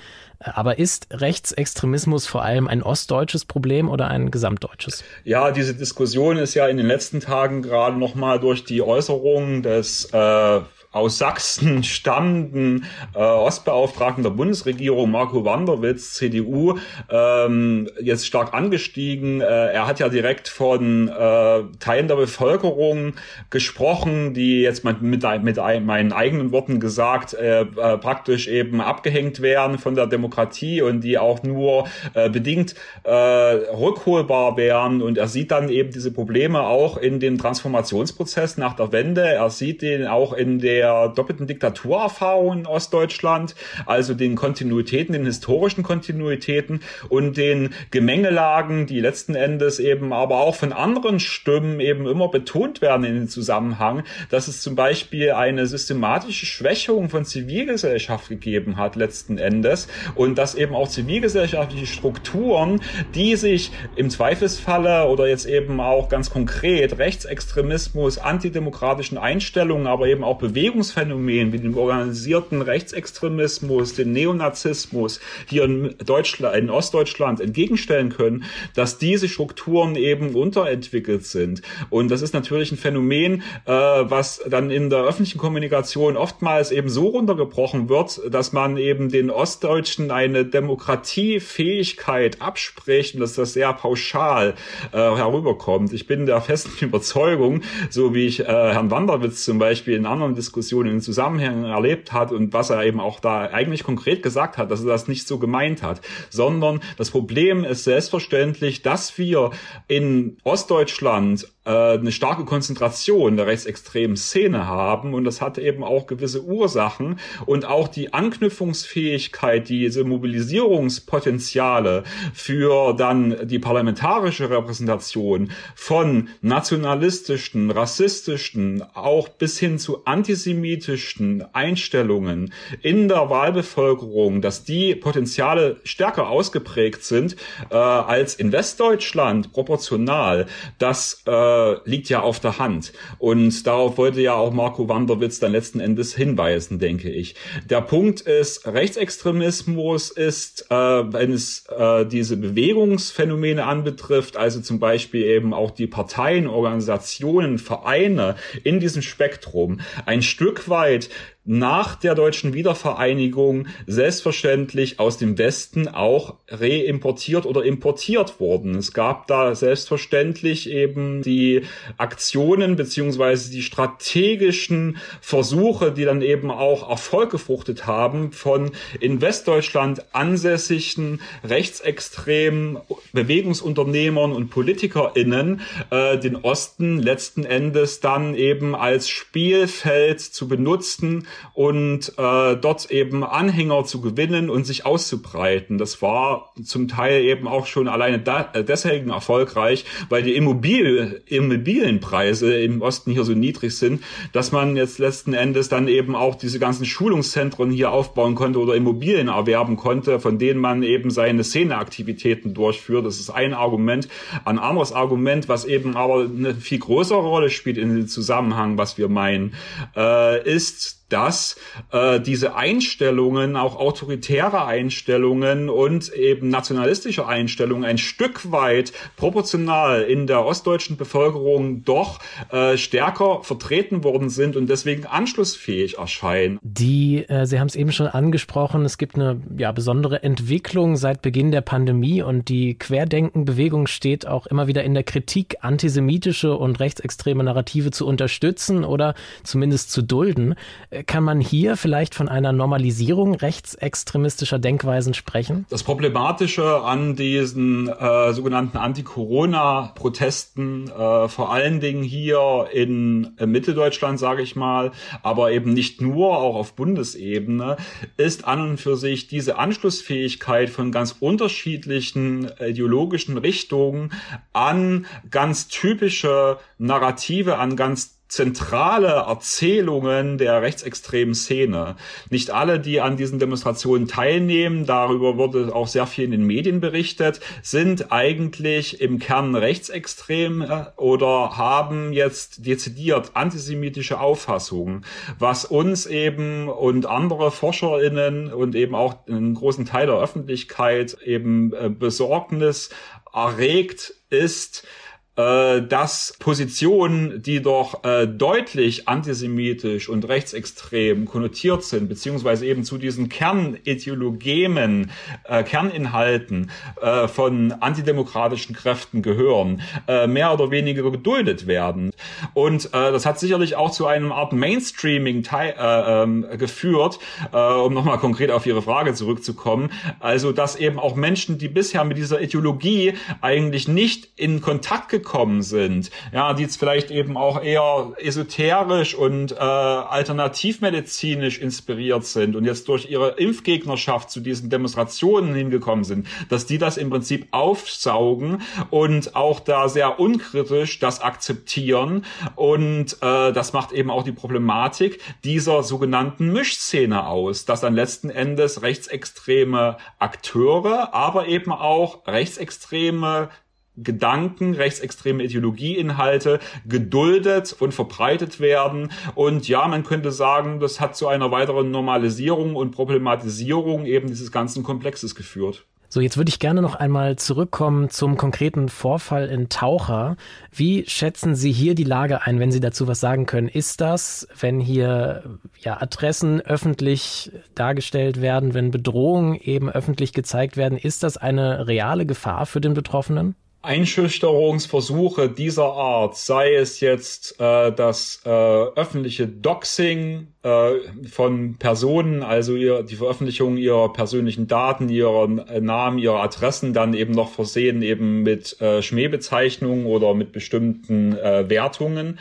Aber 0.45 0.79
ist 0.79 1.07
Rechtsextremismus 1.13 2.27
vor 2.27 2.43
allem 2.43 2.67
ein 2.67 2.83
ostdeutsches 2.83 3.45
Problem 3.45 3.89
oder 3.89 4.09
ein 4.09 4.31
gesamtdeutsches? 4.31 5.05
Ja, 5.25 5.53
diese 5.53 5.75
Diskussion 5.75 6.37
ist 6.37 6.55
ja 6.55 6.67
in 6.67 6.77
den 6.77 6.87
letzten 6.87 7.21
Tagen 7.21 7.63
gerade 7.63 7.97
nochmal 7.97 8.41
durch 8.41 8.65
die 8.65 8.83
Äußerungen 8.83 9.63
des 9.63 10.07
äh, 10.13 10.61
aus 10.93 11.17
Sachsen 11.17 11.83
stammenden 11.83 12.85
äh, 13.15 13.19
Ostbeauftragten 13.19 14.23
der 14.23 14.31
Bundesregierung, 14.31 15.11
Marco 15.11 15.45
Wanderwitz, 15.45 16.13
CDU, 16.15 16.79
ähm, 17.11 17.89
jetzt 18.01 18.27
stark 18.27 18.53
angestiegen. 18.53 19.41
Äh, 19.41 19.73
er 19.73 19.87
hat 19.87 20.01
ja 20.01 20.11
direkt 20.11 20.49
von 20.49 21.09
äh, 21.09 21.63
Teilen 21.81 22.09
der 22.09 22.17
Bevölkerung 22.17 23.15
gesprochen, 23.49 24.35
die 24.35 24.61
jetzt 24.61 24.85
mit, 24.85 25.01
mit, 25.01 25.23
mit 25.43 25.57
meinen 25.57 26.13
eigenen 26.13 26.53
Worten 26.53 26.79
gesagt, 26.79 27.33
äh, 27.35 27.63
äh, 27.63 27.97
praktisch 27.97 28.49
eben 28.49 28.83
abgehängt 28.83 29.41
werden 29.41 29.79
von 29.79 29.95
der 29.95 30.07
Demokratie 30.07 30.83
und 30.83 31.01
die 31.01 31.17
auch 31.17 31.43
nur 31.43 31.89
äh, 32.13 32.29
bedingt 32.29 32.75
äh, 33.05 33.11
rückholbar 33.11 34.59
wären. 34.59 35.01
Und 35.01 35.17
er 35.17 35.29
sieht 35.29 35.53
dann 35.53 35.71
eben 35.71 35.91
diese 35.91 36.13
Probleme 36.13 36.61
auch 36.61 36.99
in 36.99 37.19
dem 37.19 37.39
Transformationsprozess 37.39 38.59
nach 38.59 38.75
der 38.75 38.93
Wende. 38.93 39.23
Er 39.23 39.49
sieht 39.49 39.81
den 39.81 40.07
auch 40.07 40.35
in 40.35 40.59
der 40.59 40.82
der 40.83 41.09
doppelten 41.09 41.47
Diktaturerfahrung 41.47 42.59
in 42.59 42.67
Ostdeutschland, 42.67 43.55
also 43.87 44.15
den 44.15 44.35
Kontinuitäten, 44.35 45.13
den 45.13 45.25
historischen 45.25 45.85
Kontinuitäten 45.85 46.81
und 47.09 47.37
den 47.37 47.71
Gemengelagen, 47.93 48.87
die 48.87 48.99
letzten 48.99 49.37
Endes 49.37 49.79
eben 49.79 50.13
aber 50.13 50.41
auch 50.41 50.57
von 50.57 50.73
anderen 50.73 51.21
Stimmen 51.21 51.79
eben 51.79 52.07
immer 52.09 52.29
betont 52.29 52.83
werden 52.83 53.05
in 53.05 53.15
dem 53.15 53.29
Zusammenhang, 53.29 54.03
dass 54.29 54.49
es 54.49 54.61
zum 54.61 54.75
Beispiel 54.75 55.31
eine 55.31 55.69
systematische 55.69 56.47
Schwächung 56.47 57.11
von 57.11 57.25
Zivilgesellschaft 57.25 58.29
gegeben 58.29 58.77
hat 58.77 58.97
letzten 58.97 59.39
Endes 59.39 59.87
und 60.17 60.37
dass 60.37 60.57
eben 60.57 60.75
auch 60.75 60.89
zivilgesellschaftliche 60.89 61.87
Strukturen, 61.87 62.81
die 63.15 63.37
sich 63.37 63.71
im 63.95 64.11
Zweifelsfalle 64.11 65.07
oder 65.07 65.29
jetzt 65.29 65.47
eben 65.47 65.81
auch 65.81 66.09
ganz 66.09 66.31
konkret 66.31 66.99
Rechtsextremismus, 66.99 68.19
antidemokratischen 68.19 69.17
Einstellungen, 69.17 69.87
aber 69.87 70.09
eben 70.09 70.25
auch 70.25 70.39
Bewegungsphänomenen 70.73 71.53
wie 71.53 71.59
den 71.59 71.75
organisierten 71.75 72.63
Rechtsextremismus, 72.63 73.95
den 73.95 74.13
Neonazismus 74.13 75.21
hier 75.47 75.65
in 75.65 75.95
Deutschland, 76.05 76.57
in 76.57 76.71
Ostdeutschland 76.71 77.41
entgegenstellen 77.41 78.09
können, 78.09 78.45
dass 78.75 78.97
diese 78.97 79.29
Strukturen 79.29 79.97
eben 79.97 80.35
unterentwickelt 80.35 81.27
sind. 81.27 81.61
Und 81.91 82.11
das 82.11 82.23
ist 82.23 82.33
natürlich 82.33 82.73
ein 82.73 82.79
Phänomen, 82.79 83.43
äh, 83.67 83.73
was 83.73 84.43
dann 84.49 84.71
in 84.71 84.89
der 84.89 85.01
öffentlichen 85.01 85.39
Kommunikation 85.39 86.17
oftmals 86.17 86.71
eben 86.71 86.89
so 86.89 87.09
runtergebrochen 87.09 87.91
wird, 87.91 88.23
dass 88.33 88.55
man 88.55 88.79
eben 88.79 89.11
den 89.11 89.31
Ostdeutschen 89.31 90.11
eine 90.11 90.47
Demokratiefähigkeit 90.47 92.41
abspricht 92.41 93.15
und 93.15 93.21
dass 93.21 93.35
das 93.35 93.53
sehr 93.53 93.75
pauschal 93.75 94.55
äh, 94.93 94.97
herüberkommt. 94.97 95.93
Ich 95.93 96.07
bin 96.07 96.25
der 96.25 96.41
festen 96.41 96.73
Überzeugung, 96.85 97.61
so 97.91 98.15
wie 98.15 98.27
ich 98.27 98.41
äh, 98.41 98.45
Herrn 98.47 98.91
Wanderwitz 98.91 99.45
zum 99.45 99.59
Beispiel 99.59 99.97
in 99.97 100.07
anderen 100.07 100.35
Diskussionen 100.35 100.62
in 100.71 101.01
Zusammenhängen 101.01 101.65
erlebt 101.65 102.13
hat 102.13 102.33
und 102.33 102.53
was 102.53 102.71
er 102.71 102.85
eben 102.85 103.01
auch 103.01 103.21
da 103.21 103.43
eigentlich 103.43 103.83
konkret 103.83 104.23
gesagt 104.23 104.59
hat, 104.59 104.71
dass 104.71 104.81
er 104.81 104.89
das 104.89 105.09
nicht 105.09 105.27
so 105.27 105.39
gemeint 105.39 105.83
hat, 105.83 106.01
sondern 106.31 106.81
das 106.97 107.11
Problem 107.11 107.65
ist 107.65 107.85
selbstverständlich, 107.85 108.83
dass 108.83 109.19
wir 109.19 109.51
in 109.89 110.37
Ostdeutschland 110.45 111.49
eine 111.65 112.11
starke 112.11 112.45
Konzentration 112.45 113.37
der 113.37 113.47
rechtsextremen 113.47 114.17
Szene 114.17 114.67
haben 114.67 115.15
und 115.15 115.23
das 115.23 115.41
hat 115.41 115.59
eben 115.59 115.85
auch 115.85 116.09
gewisse 116.09 116.43
Ursachen 116.43 117.21
und 117.47 117.65
auch 117.65 117.87
die 117.87 118.13
Anknüpfungsfähigkeit, 118.13 119.69
diese 119.69 120.03
Mobilisierungspotenziale 120.03 122.03
für 122.35 122.95
dann 122.95 123.47
die 123.47 123.61
parlamentarische 123.61 124.51
Repräsentation 124.51 125.53
von 125.77 126.31
nationalistischen, 126.41 127.71
rassistischen, 127.71 128.83
auch 128.95 129.29
bis 129.29 129.61
hin 129.61 129.79
zu 129.79 130.05
antisemitischen 130.05 131.45
Einstellungen 131.53 132.53
in 132.81 133.07
der 133.07 133.31
Wahlbevölkerung, 133.31 134.43
dass 134.43 134.65
die 134.65 134.97
Potenziale 134.97 135.77
stärker 135.85 136.29
ausgeprägt 136.29 137.05
sind 137.05 137.37
äh, 137.71 137.77
als 137.77 138.35
in 138.35 138.51
Westdeutschland 138.51 139.53
proportional, 139.53 140.47
das 140.79 141.23
äh, 141.27 141.52
äh, 141.53 141.77
liegt 141.85 142.09
ja 142.09 142.21
auf 142.21 142.41
der 142.41 142.59
Hand. 142.59 142.93
Und 143.19 143.67
darauf 143.67 143.99
wollte 143.99 144.21
ja 144.21 144.35
auch 144.35 144.53
Marco 144.53 144.89
Wanderwitz 144.89 145.39
dann 145.39 145.53
letzten 145.53 145.81
Endes 145.81 146.15
hinweisen, 146.15 146.79
denke 146.79 147.11
ich. 147.11 147.35
Der 147.69 147.81
Punkt 147.81 148.21
ist, 148.23 148.67
Rechtsextremismus 148.67 150.11
ist, 150.11 150.67
äh, 150.71 150.75
wenn 150.75 151.33
es 151.33 151.67
äh, 151.67 152.07
diese 152.07 152.37
Bewegungsphänomene 152.37 153.65
anbetrifft, 153.65 154.37
also 154.37 154.61
zum 154.61 154.79
Beispiel 154.79 155.25
eben 155.25 155.55
auch 155.55 155.71
die 155.71 155.87
Parteien, 155.87 156.47
Organisationen, 156.47 157.59
Vereine 157.59 158.37
in 158.65 158.81
diesem 158.81 159.03
Spektrum, 159.03 159.81
ein 160.07 160.23
Stück 160.23 160.69
weit 160.69 161.09
nach 161.45 161.97
der 161.97 162.15
deutschen 162.15 162.55
Wiedervereinigung 162.55 163.67
selbstverständlich 163.89 165.01
aus 165.01 165.19
dem 165.19 165.39
Westen 165.39 165.89
auch 165.89 166.37
reimportiert 166.49 167.47
oder 167.47 167.65
importiert 167.65 168.39
wurden. 168.39 168.77
Es 168.77 168.93
gab 168.93 169.27
da 169.27 169.57
selbstverständlich 169.57 170.71
eben 170.71 171.23
die 171.23 171.63
Aktionen 171.97 172.77
beziehungsweise 172.77 173.51
die 173.51 173.63
strategischen 173.63 174.99
Versuche, 175.21 175.91
die 175.91 176.05
dann 176.05 176.23
eben 176.23 176.53
auch 176.53 176.89
Erfolg 176.89 177.31
gefruchtet 177.31 177.89
haben 177.89 178.31
von 178.31 178.71
in 179.01 179.21
Westdeutschland 179.21 180.15
ansässigen 180.15 181.21
rechtsextremen 181.43 182.79
Bewegungsunternehmern 183.13 184.33
und 184.33 184.51
PolitikerInnen, 184.51 185.61
äh, 185.91 186.19
den 186.19 186.37
Osten 186.37 187.01
letzten 187.01 187.45
Endes 187.45 187.99
dann 187.99 188.37
eben 188.37 188.77
als 188.77 189.09
Spielfeld 189.09 190.21
zu 190.21 190.47
benutzen, 190.47 191.27
und 191.55 192.13
äh, 192.19 192.57
dort 192.57 192.91
eben 192.91 193.25
Anhänger 193.25 193.85
zu 193.85 194.01
gewinnen 194.01 194.51
und 194.51 194.65
sich 194.65 194.87
auszubreiten. 194.87 195.79
Das 195.79 196.03
war 196.03 196.53
zum 196.63 196.89
Teil 196.89 197.23
eben 197.25 197.49
auch 197.49 197.67
schon 197.67 197.89
alleine 197.89 198.19
da, 198.19 198.51
äh, 198.53 198.65
deswegen 198.65 199.11
erfolgreich, 199.11 199.85
weil 200.09 200.23
die 200.23 200.35
Immobil 200.35 201.23
Immobilienpreise 201.27 202.55
im 202.63 202.83
Osten 202.83 203.13
hier 203.13 203.25
so 203.25 203.33
niedrig 203.33 203.77
sind, 203.77 204.03
dass 204.33 204.53
man 204.53 204.77
jetzt 204.77 204.99
letzten 204.99 205.35
Endes 205.35 205.69
dann 205.69 205.89
eben 205.89 206.15
auch 206.15 206.35
diese 206.35 206.59
ganzen 206.59 206.87
Schulungszentren 206.87 207.71
hier 207.71 207.91
aufbauen 207.93 208.35
konnte 208.35 208.59
oder 208.59 208.75
Immobilien 208.75 209.29
erwerben 209.29 209.77
konnte, 209.77 210.21
von 210.21 210.39
denen 210.39 210.61
man 210.61 210.83
eben 210.83 211.11
seine 211.11 211.45
Szeneaktivitäten 211.45 212.55
durchführt. 212.55 213.07
Das 213.07 213.21
ist 213.21 213.31
ein 213.31 213.55
Argument. 213.55 214.09
Ein 214.45 214.59
anderes 214.59 214.93
Argument, 214.93 215.49
was 215.49 215.65
eben 215.65 215.97
aber 215.97 216.23
eine 216.23 216.55
viel 216.55 216.79
größere 216.79 217.21
Rolle 217.21 217.51
spielt 217.51 217.79
in 217.79 217.95
dem 217.95 218.09
Zusammenhang, 218.09 218.79
was 218.79 218.99
wir 218.99 219.09
meinen, 219.09 219.55
äh, 219.97 220.43
ist, 220.49 221.02
dass 221.13 221.57
äh, 221.91 222.21
diese 222.21 222.55
Einstellungen, 222.55 223.57
auch 223.57 223.77
autoritäre 223.77 224.65
Einstellungen 224.65 225.69
und 225.69 226.13
eben 226.13 226.49
nationalistische 226.49 227.27
Einstellungen 227.27 227.85
ein 227.85 227.99
Stück 227.99 228.51
weit 228.51 228.93
proportional 229.17 230.03
in 230.03 230.27
der 230.27 230.45
ostdeutschen 230.45 230.97
Bevölkerung 230.97 231.85
doch 231.85 232.21
äh, 232.51 232.77
stärker 232.77 233.43
vertreten 233.43 234.05
worden 234.05 234.31
sind 234.31 234.57
und 234.57 234.69
deswegen 234.69 235.07
anschlussfähig 235.07 235.99
erscheinen. 235.99 236.59
Die, 236.63 237.25
äh, 237.29 237.47
Sie 237.47 237.61
haben 237.61 237.69
es 237.69 237.77
eben 237.77 237.93
schon 237.93 238.07
angesprochen, 238.07 238.85
es 238.85 238.99
gibt 238.99 239.17
eine 239.17 239.41
ja, 239.57 239.73
besondere 239.73 240.23
Entwicklung 240.23 240.97
seit 240.97 241.23
Beginn 241.23 241.51
der 241.51 241.61
Pandemie 241.61 242.23
und 242.23 242.49
die 242.49 242.75
Querdenkenbewegung 242.75 243.87
steht 243.87 244.27
auch 244.27 244.47
immer 244.47 244.67
wieder 244.67 244.83
in 244.85 244.95
der 244.95 245.03
Kritik, 245.03 245.57
antisemitische 245.61 246.57
und 246.57 246.81
rechtsextreme 246.81 247.45
Narrative 247.45 247.91
zu 247.91 248.07
unterstützen 248.07 248.85
oder 248.85 249.15
zumindest 249.43 249.91
zu 249.91 250.03
dulden. 250.03 250.55
Äh, 251.03 251.05
kann 251.05 251.25
man 251.25 251.41
hier 251.41 251.77
vielleicht 251.77 252.15
von 252.15 252.29
einer 252.29 252.53
Normalisierung 252.53 253.35
rechtsextremistischer 253.35 254.59
Denkweisen 254.59 255.15
sprechen? 255.15 255.67
Das 255.71 255.83
Problematische 255.83 256.83
an 256.83 257.17
diesen 257.17 257.89
äh, 257.89 258.33
sogenannten 258.33 258.79
Anti-Corona-Protesten, 258.79 260.89
äh, 260.89 261.29
vor 261.29 261.53
allen 261.53 261.81
Dingen 261.81 262.03
hier 262.03 262.67
in 262.73 263.35
äh, 263.39 263.47
Mitteldeutschland, 263.47 264.19
sage 264.19 264.43
ich 264.43 264.57
mal, 264.57 264.93
aber 265.23 265.53
eben 265.53 265.73
nicht 265.73 266.01
nur, 266.01 266.39
auch 266.39 266.57
auf 266.57 266.75
Bundesebene, 266.75 267.77
ist 268.17 268.47
an 268.47 268.71
und 268.71 268.79
für 268.79 268.97
sich 268.97 269.27
diese 269.27 269.59
Anschlussfähigkeit 269.59 270.71
von 270.71 270.93
ganz 270.93 271.17
unterschiedlichen 271.21 272.51
ideologischen 272.61 273.39
Richtungen 273.39 274.13
an 274.53 275.07
ganz 275.31 275.69
typische 275.69 276.59
Narrative, 276.79 277.59
an 277.59 277.77
ganz 277.77 278.22
zentrale 278.33 279.27
Erzählungen 279.29 280.39
der 280.39 280.63
rechtsextremen 280.63 281.35
Szene. 281.35 281.97
Nicht 282.31 282.51
alle, 282.51 282.81
die 282.81 283.03
an 283.03 283.19
diesen 283.19 283.39
Demonstrationen 283.39 284.09
teilnehmen, 284.09 284.87
darüber 284.87 285.37
wurde 285.37 285.75
auch 285.75 285.87
sehr 285.87 286.07
viel 286.07 286.25
in 286.25 286.31
den 286.31 286.47
Medien 286.47 286.81
berichtet, 286.81 287.41
sind 287.61 288.11
eigentlich 288.11 289.03
im 289.03 289.19
Kern 289.19 289.55
rechtsextrem 289.55 290.63
äh, 290.63 290.85
oder 290.97 291.59
haben 291.59 292.15
jetzt 292.15 292.65
dezidiert 292.65 293.33
antisemitische 293.35 294.19
Auffassungen, 294.19 295.05
was 295.39 295.67
uns 295.67 296.07
eben 296.07 296.71
und 296.71 297.05
andere 297.05 297.51
ForscherInnen 297.51 298.51
und 298.51 298.75
eben 298.75 298.95
auch 298.95 299.27
einen 299.27 299.53
großen 299.53 299.85
Teil 299.85 300.07
der 300.07 300.17
Öffentlichkeit 300.17 301.19
eben 301.23 301.75
äh, 301.75 301.91
Besorgnis 301.91 302.89
erregt 303.35 304.15
ist, 304.31 304.87
äh, 305.35 305.81
dass 305.81 306.35
Positionen, 306.39 307.43
die 307.43 307.63
doch 307.63 308.05
äh, 308.05 308.27
deutlich 308.27 309.09
antisemitisch 309.09 310.11
und 310.11 310.29
rechtsextrem 310.29 311.25
konnotiert 311.25 311.85
sind, 311.85 312.11
beziehungsweise 312.11 312.67
eben 312.67 312.85
zu 312.85 312.99
diesen 312.99 313.31
Kernideologeme, 313.31 315.07
äh, 315.45 315.63
Kerninhalten 315.63 316.71
äh, 317.01 317.29
von 317.29 317.73
antidemokratischen 317.73 318.77
Kräften 318.77 319.23
gehören, 319.23 319.81
äh, 320.07 320.27
mehr 320.27 320.53
oder 320.53 320.71
weniger 320.71 321.11
geduldet 321.11 321.67
werden. 321.67 322.11
Und 322.53 322.87
äh, 322.87 322.91
das 322.91 323.25
hat 323.25 323.41
sicherlich 323.41 323.75
auch 323.75 323.91
zu 323.91 324.07
einem 324.07 324.33
Art 324.33 324.53
Mainstreaming 324.53 325.49
äh, 325.51 325.73
ähm, 325.79 326.47
geführt, 326.59 327.19
äh, 327.55 327.57
um 327.57 327.95
nochmal 327.95 328.19
konkret 328.19 328.51
auf 328.51 328.67
Ihre 328.67 328.83
Frage 328.83 329.15
zurückzukommen. 329.15 329.93
Also, 330.21 330.53
dass 330.53 330.77
eben 330.77 330.99
auch 330.99 331.15
Menschen, 331.17 331.57
die 331.57 331.69
bisher 331.69 332.05
mit 332.05 332.19
dieser 332.19 332.43
Ideologie 332.43 333.15
eigentlich 333.41 333.89
nicht 333.89 334.29
in 334.37 334.61
Kontakt 334.61 335.09
gekommen 335.09 335.22
rausgekommen 335.23 335.63
sind, 335.63 336.11
ja, 336.33 336.53
die 336.55 336.63
jetzt 336.63 336.77
vielleicht 336.77 337.11
eben 337.11 337.37
auch 337.37 337.63
eher 337.63 338.13
esoterisch 338.19 339.15
und 339.15 339.53
äh, 339.53 339.57
alternativmedizinisch 339.57 341.59
inspiriert 341.59 342.25
sind 342.25 342.57
und 342.57 342.65
jetzt 342.65 342.89
durch 342.89 343.11
ihre 343.11 343.31
Impfgegnerschaft 343.31 344.31
zu 344.31 344.41
diesen 344.41 344.71
Demonstrationen 344.71 345.55
hingekommen 345.55 346.05
sind, 346.05 346.27
dass 346.49 346.67
die 346.67 346.79
das 346.79 346.97
im 346.97 347.11
Prinzip 347.11 347.47
aufsaugen 347.51 348.63
und 348.91 349.37
auch 349.37 349.61
da 349.61 349.89
sehr 349.89 350.19
unkritisch 350.19 350.99
das 350.99 351.21
akzeptieren. 351.21 352.25
Und 352.57 353.15
äh, 353.23 353.53
das 353.53 353.73
macht 353.73 353.93
eben 353.93 354.11
auch 354.11 354.23
die 354.23 354.33
Problematik 354.33 355.21
dieser 355.45 355.83
sogenannten 355.83 356.53
Mischszene 356.53 357.27
aus, 357.27 357.65
dass 357.65 357.81
dann 357.81 357.95
letzten 357.95 358.31
Endes 358.31 358.83
rechtsextreme 358.83 359.97
Akteure, 360.19 361.15
aber 361.15 361.47
eben 361.47 361.73
auch 361.73 362.27
rechtsextreme 362.27 363.51
Gedanken, 363.97 364.75
rechtsextreme 364.75 365.45
Ideologieinhalte 365.45 366.61
geduldet 366.87 367.77
und 367.79 367.93
verbreitet 367.93 368.61
werden. 368.61 369.13
Und 369.35 369.69
ja, 369.69 369.87
man 369.89 370.05
könnte 370.05 370.33
sagen, 370.33 370.81
das 370.81 371.01
hat 371.01 371.17
zu 371.17 371.29
einer 371.29 371.51
weiteren 371.51 371.91
Normalisierung 371.91 372.75
und 372.75 372.93
Problematisierung 372.93 374.07
eben 374.07 374.29
dieses 374.29 374.51
ganzen 374.51 374.83
Komplexes 374.83 375.35
geführt. 375.35 375.85
So, 376.15 376.21
jetzt 376.21 376.37
würde 376.37 376.51
ich 376.51 376.59
gerne 376.59 376.83
noch 376.83 376.95
einmal 376.95 377.37
zurückkommen 377.37 378.11
zum 378.11 378.37
konkreten 378.37 378.91
Vorfall 378.91 379.49
in 379.49 379.71
Taucher. 379.71 380.37
Wie 380.71 381.07
schätzen 381.09 381.55
Sie 381.55 381.73
hier 381.73 381.95
die 381.95 382.05
Lage 382.05 382.43
ein, 382.43 382.61
wenn 382.61 382.71
Sie 382.71 382.81
dazu 382.81 383.09
was 383.09 383.19
sagen 383.19 383.47
können? 383.47 383.67
Ist 383.67 384.03
das, 384.03 384.47
wenn 384.61 384.79
hier 384.79 385.59
ja, 385.81 386.03
Adressen 386.03 386.61
öffentlich 386.61 387.51
dargestellt 387.75 388.43
werden, 388.43 388.75
wenn 388.75 388.91
Bedrohungen 388.91 389.55
eben 389.55 389.89
öffentlich 389.89 390.35
gezeigt 390.35 390.77
werden, 390.77 390.99
ist 390.99 391.23
das 391.23 391.39
eine 391.39 391.87
reale 391.87 392.27
Gefahr 392.27 392.67
für 392.67 392.83
den 392.83 392.93
Betroffenen? 392.93 393.55
Einschüchterungsversuche 393.83 395.49
dieser 395.49 395.93
Art, 395.93 396.37
sei 396.37 396.75
es 396.75 397.01
jetzt 397.01 397.61
äh, 397.61 397.93
das 397.93 398.41
äh, 398.45 398.49
öffentliche 398.49 399.49
Doxing 399.49 400.47
äh, 400.63 400.93
von 401.29 401.77
Personen, 401.79 402.43
also 402.45 402.77
ihr, 402.77 403.03
die 403.03 403.17
Veröffentlichung 403.17 403.77
ihrer 403.77 404.13
persönlichen 404.13 404.69
Daten, 404.69 405.09
ihrer 405.09 405.49
äh, 405.69 405.81
Namen, 405.81 406.19
ihrer 406.19 406.41
Adressen, 406.41 406.95
dann 406.95 407.13
eben 407.13 407.33
noch 407.33 407.51
versehen 407.51 408.03
eben 408.03 408.45
mit 408.45 408.81
äh, 408.81 409.03
Schmähbezeichnungen 409.03 410.07
oder 410.07 410.33
mit 410.35 410.53
bestimmten 410.53 411.37
äh, 411.37 411.69
Wertungen. 411.69 412.39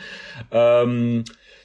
Ähm, 0.52 1.24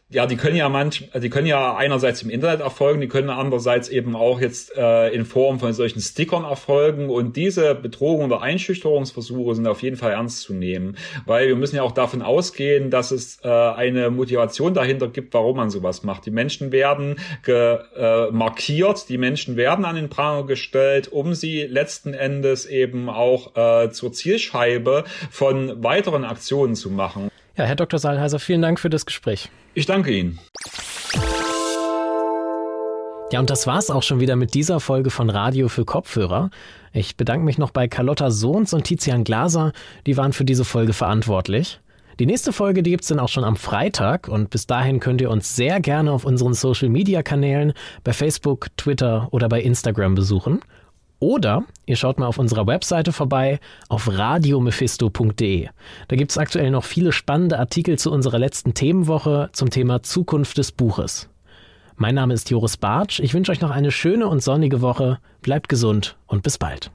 ja, 0.10 0.26
die 0.26 0.38
können 0.38 0.56
ja 0.56 0.70
manch, 0.70 1.10
die 1.14 1.30
können 1.30 1.48
ja 1.48 1.76
einerseits 1.76 2.22
im 2.22 2.30
Internet 2.30 2.62
erfolgen, 2.62 3.02
die 3.02 3.10
können 3.10 3.30
andererseits 3.30 3.90
eben 3.90 4.16
auch 4.16 4.40
jetzt 4.40 4.74
äh, 4.78 5.10
in 5.10 5.26
Form 5.26 5.60
von 5.60 5.74
solchen 5.74 6.00
Stickern 6.00 6.46
erfolgen 6.46 7.10
und 7.10 7.36
diese 7.36 7.76
Bedrohungen 7.76 8.32
oder 8.32 8.42
Einschüchterungsversuche 8.42 9.56
sind 9.56 9.68
auf 9.68 9.84
jeden 9.84 9.98
Fall 9.98 10.14
ernst 10.14 10.44
zu 10.44 10.54
nehmen, 10.54 10.96
weil 11.26 11.50
wir 11.50 11.58
müssen 11.58 11.76
ja 11.76 11.84
auch 11.84 11.92
davon 11.92 12.22
ausgehen, 12.22 12.90
dass 12.90 13.12
es 13.12 13.40
äh, 13.44 13.50
eine 13.50 14.10
Motivation 14.10 14.74
dahinter 14.74 15.10
gibt, 15.10 15.34
warum 15.34 15.58
man 15.58 15.70
sowas 15.70 16.04
macht. 16.04 16.26
Die 16.26 16.32
Menschen 16.32 16.72
werden 16.72 17.18
ge, 17.44 17.80
äh, 17.98 18.32
markiert, 18.32 19.10
die 19.10 19.18
Menschen 19.18 19.58
werden 19.58 19.84
an 19.84 19.98
den 19.98 20.08
Pranger 20.08 20.46
gestellt, 20.46 21.12
um 21.12 21.34
sie 21.34 21.64
letzten 21.64 22.14
Endes 22.14 22.66
eben 22.66 23.10
auch 23.10 23.58
äh, 23.58 23.92
zur 23.92 24.14
Zielscheibe 24.14 25.04
von 25.30 25.84
weiteren 25.84 26.24
Aktionen 26.24 26.76
zu 26.76 26.90
machen. 26.90 27.30
Ja, 27.58 27.66
Herr 27.66 27.76
Dr. 27.76 27.98
Saalheiser, 27.98 28.38
vielen 28.38 28.62
Dank 28.62 28.80
für 28.80 28.92
das 28.92 29.08
Gespräch. 29.08 29.50
Ich 29.74 29.88
danke 29.88 30.12
Ihnen. 30.12 30.38
Ja, 33.32 33.40
und 33.40 33.50
das 33.50 33.66
war's 33.66 33.90
auch 33.90 34.04
schon 34.04 34.20
wieder 34.20 34.36
mit 34.36 34.54
dieser 34.54 34.80
Folge 34.80 35.10
von 35.10 35.32
Radio 35.32 35.68
für 35.68 35.84
Kopfhörer. 35.84 36.52
Ich 36.94 37.18
bedanke 37.18 37.44
mich 37.44 37.58
noch 37.58 37.72
bei 37.72 37.88
Carlotta 37.88 38.30
Sohns 38.30 38.74
und 38.74 38.84
Tizian 38.84 39.24
Glaser, 39.24 39.74
die 40.06 40.18
waren 40.18 40.34
für 40.34 40.46
diese 40.46 40.66
Folge 40.66 40.94
verantwortlich. 40.94 41.82
Die 42.20 42.28
nächste 42.28 42.54
Folge, 42.54 42.84
die 42.84 42.92
gibt's 42.92 43.08
dann 43.08 43.20
auch 43.20 43.30
schon 43.30 43.44
am 43.44 43.56
Freitag 43.56 44.28
und 44.28 44.52
bis 44.52 44.68
dahin 44.68 45.00
könnt 45.00 45.22
ihr 45.22 45.32
uns 45.32 45.56
sehr 45.56 45.80
gerne 45.80 46.12
auf 46.12 46.26
unseren 46.26 46.54
Social 46.54 46.90
Media 46.90 47.24
Kanälen 47.24 47.74
bei 48.04 48.14
Facebook, 48.14 48.68
Twitter 48.78 49.30
oder 49.32 49.50
bei 49.50 49.62
Instagram 49.62 50.14
besuchen. 50.14 50.62
Oder 51.20 51.64
ihr 51.86 51.96
schaut 51.96 52.20
mal 52.20 52.28
auf 52.28 52.38
unserer 52.38 52.68
Webseite 52.68 53.12
vorbei 53.12 53.60
auf 53.90 54.08
radiomephisto.de. 54.08 55.70
Da 56.08 56.16
gibt 56.16 56.32
es 56.32 56.38
aktuell 56.38 56.70
noch 56.70 56.84
viele 56.84 57.12
spannende 57.12 57.58
Artikel 57.58 57.98
zu 57.98 58.12
unserer 58.12 58.40
letzten 58.40 58.74
Themenwoche 58.74 59.50
zum 59.54 59.70
Thema 59.70 60.04
Zukunft 60.04 60.58
des 60.58 60.72
Buches. 60.72 61.30
Mein 61.96 62.16
Name 62.16 62.36
ist 62.36 62.52
Joris 62.52 62.78
Bartsch. 62.78 63.20
Ich 63.20 63.34
wünsche 63.34 63.52
euch 63.52 63.62
noch 63.62 63.72
eine 63.72 63.90
schöne 63.90 64.28
und 64.28 64.44
sonnige 64.44 64.82
Woche. 64.82 65.18
Bleibt 65.42 65.68
gesund 65.68 66.16
und 66.28 66.44
bis 66.44 66.60
bald. 66.60 66.92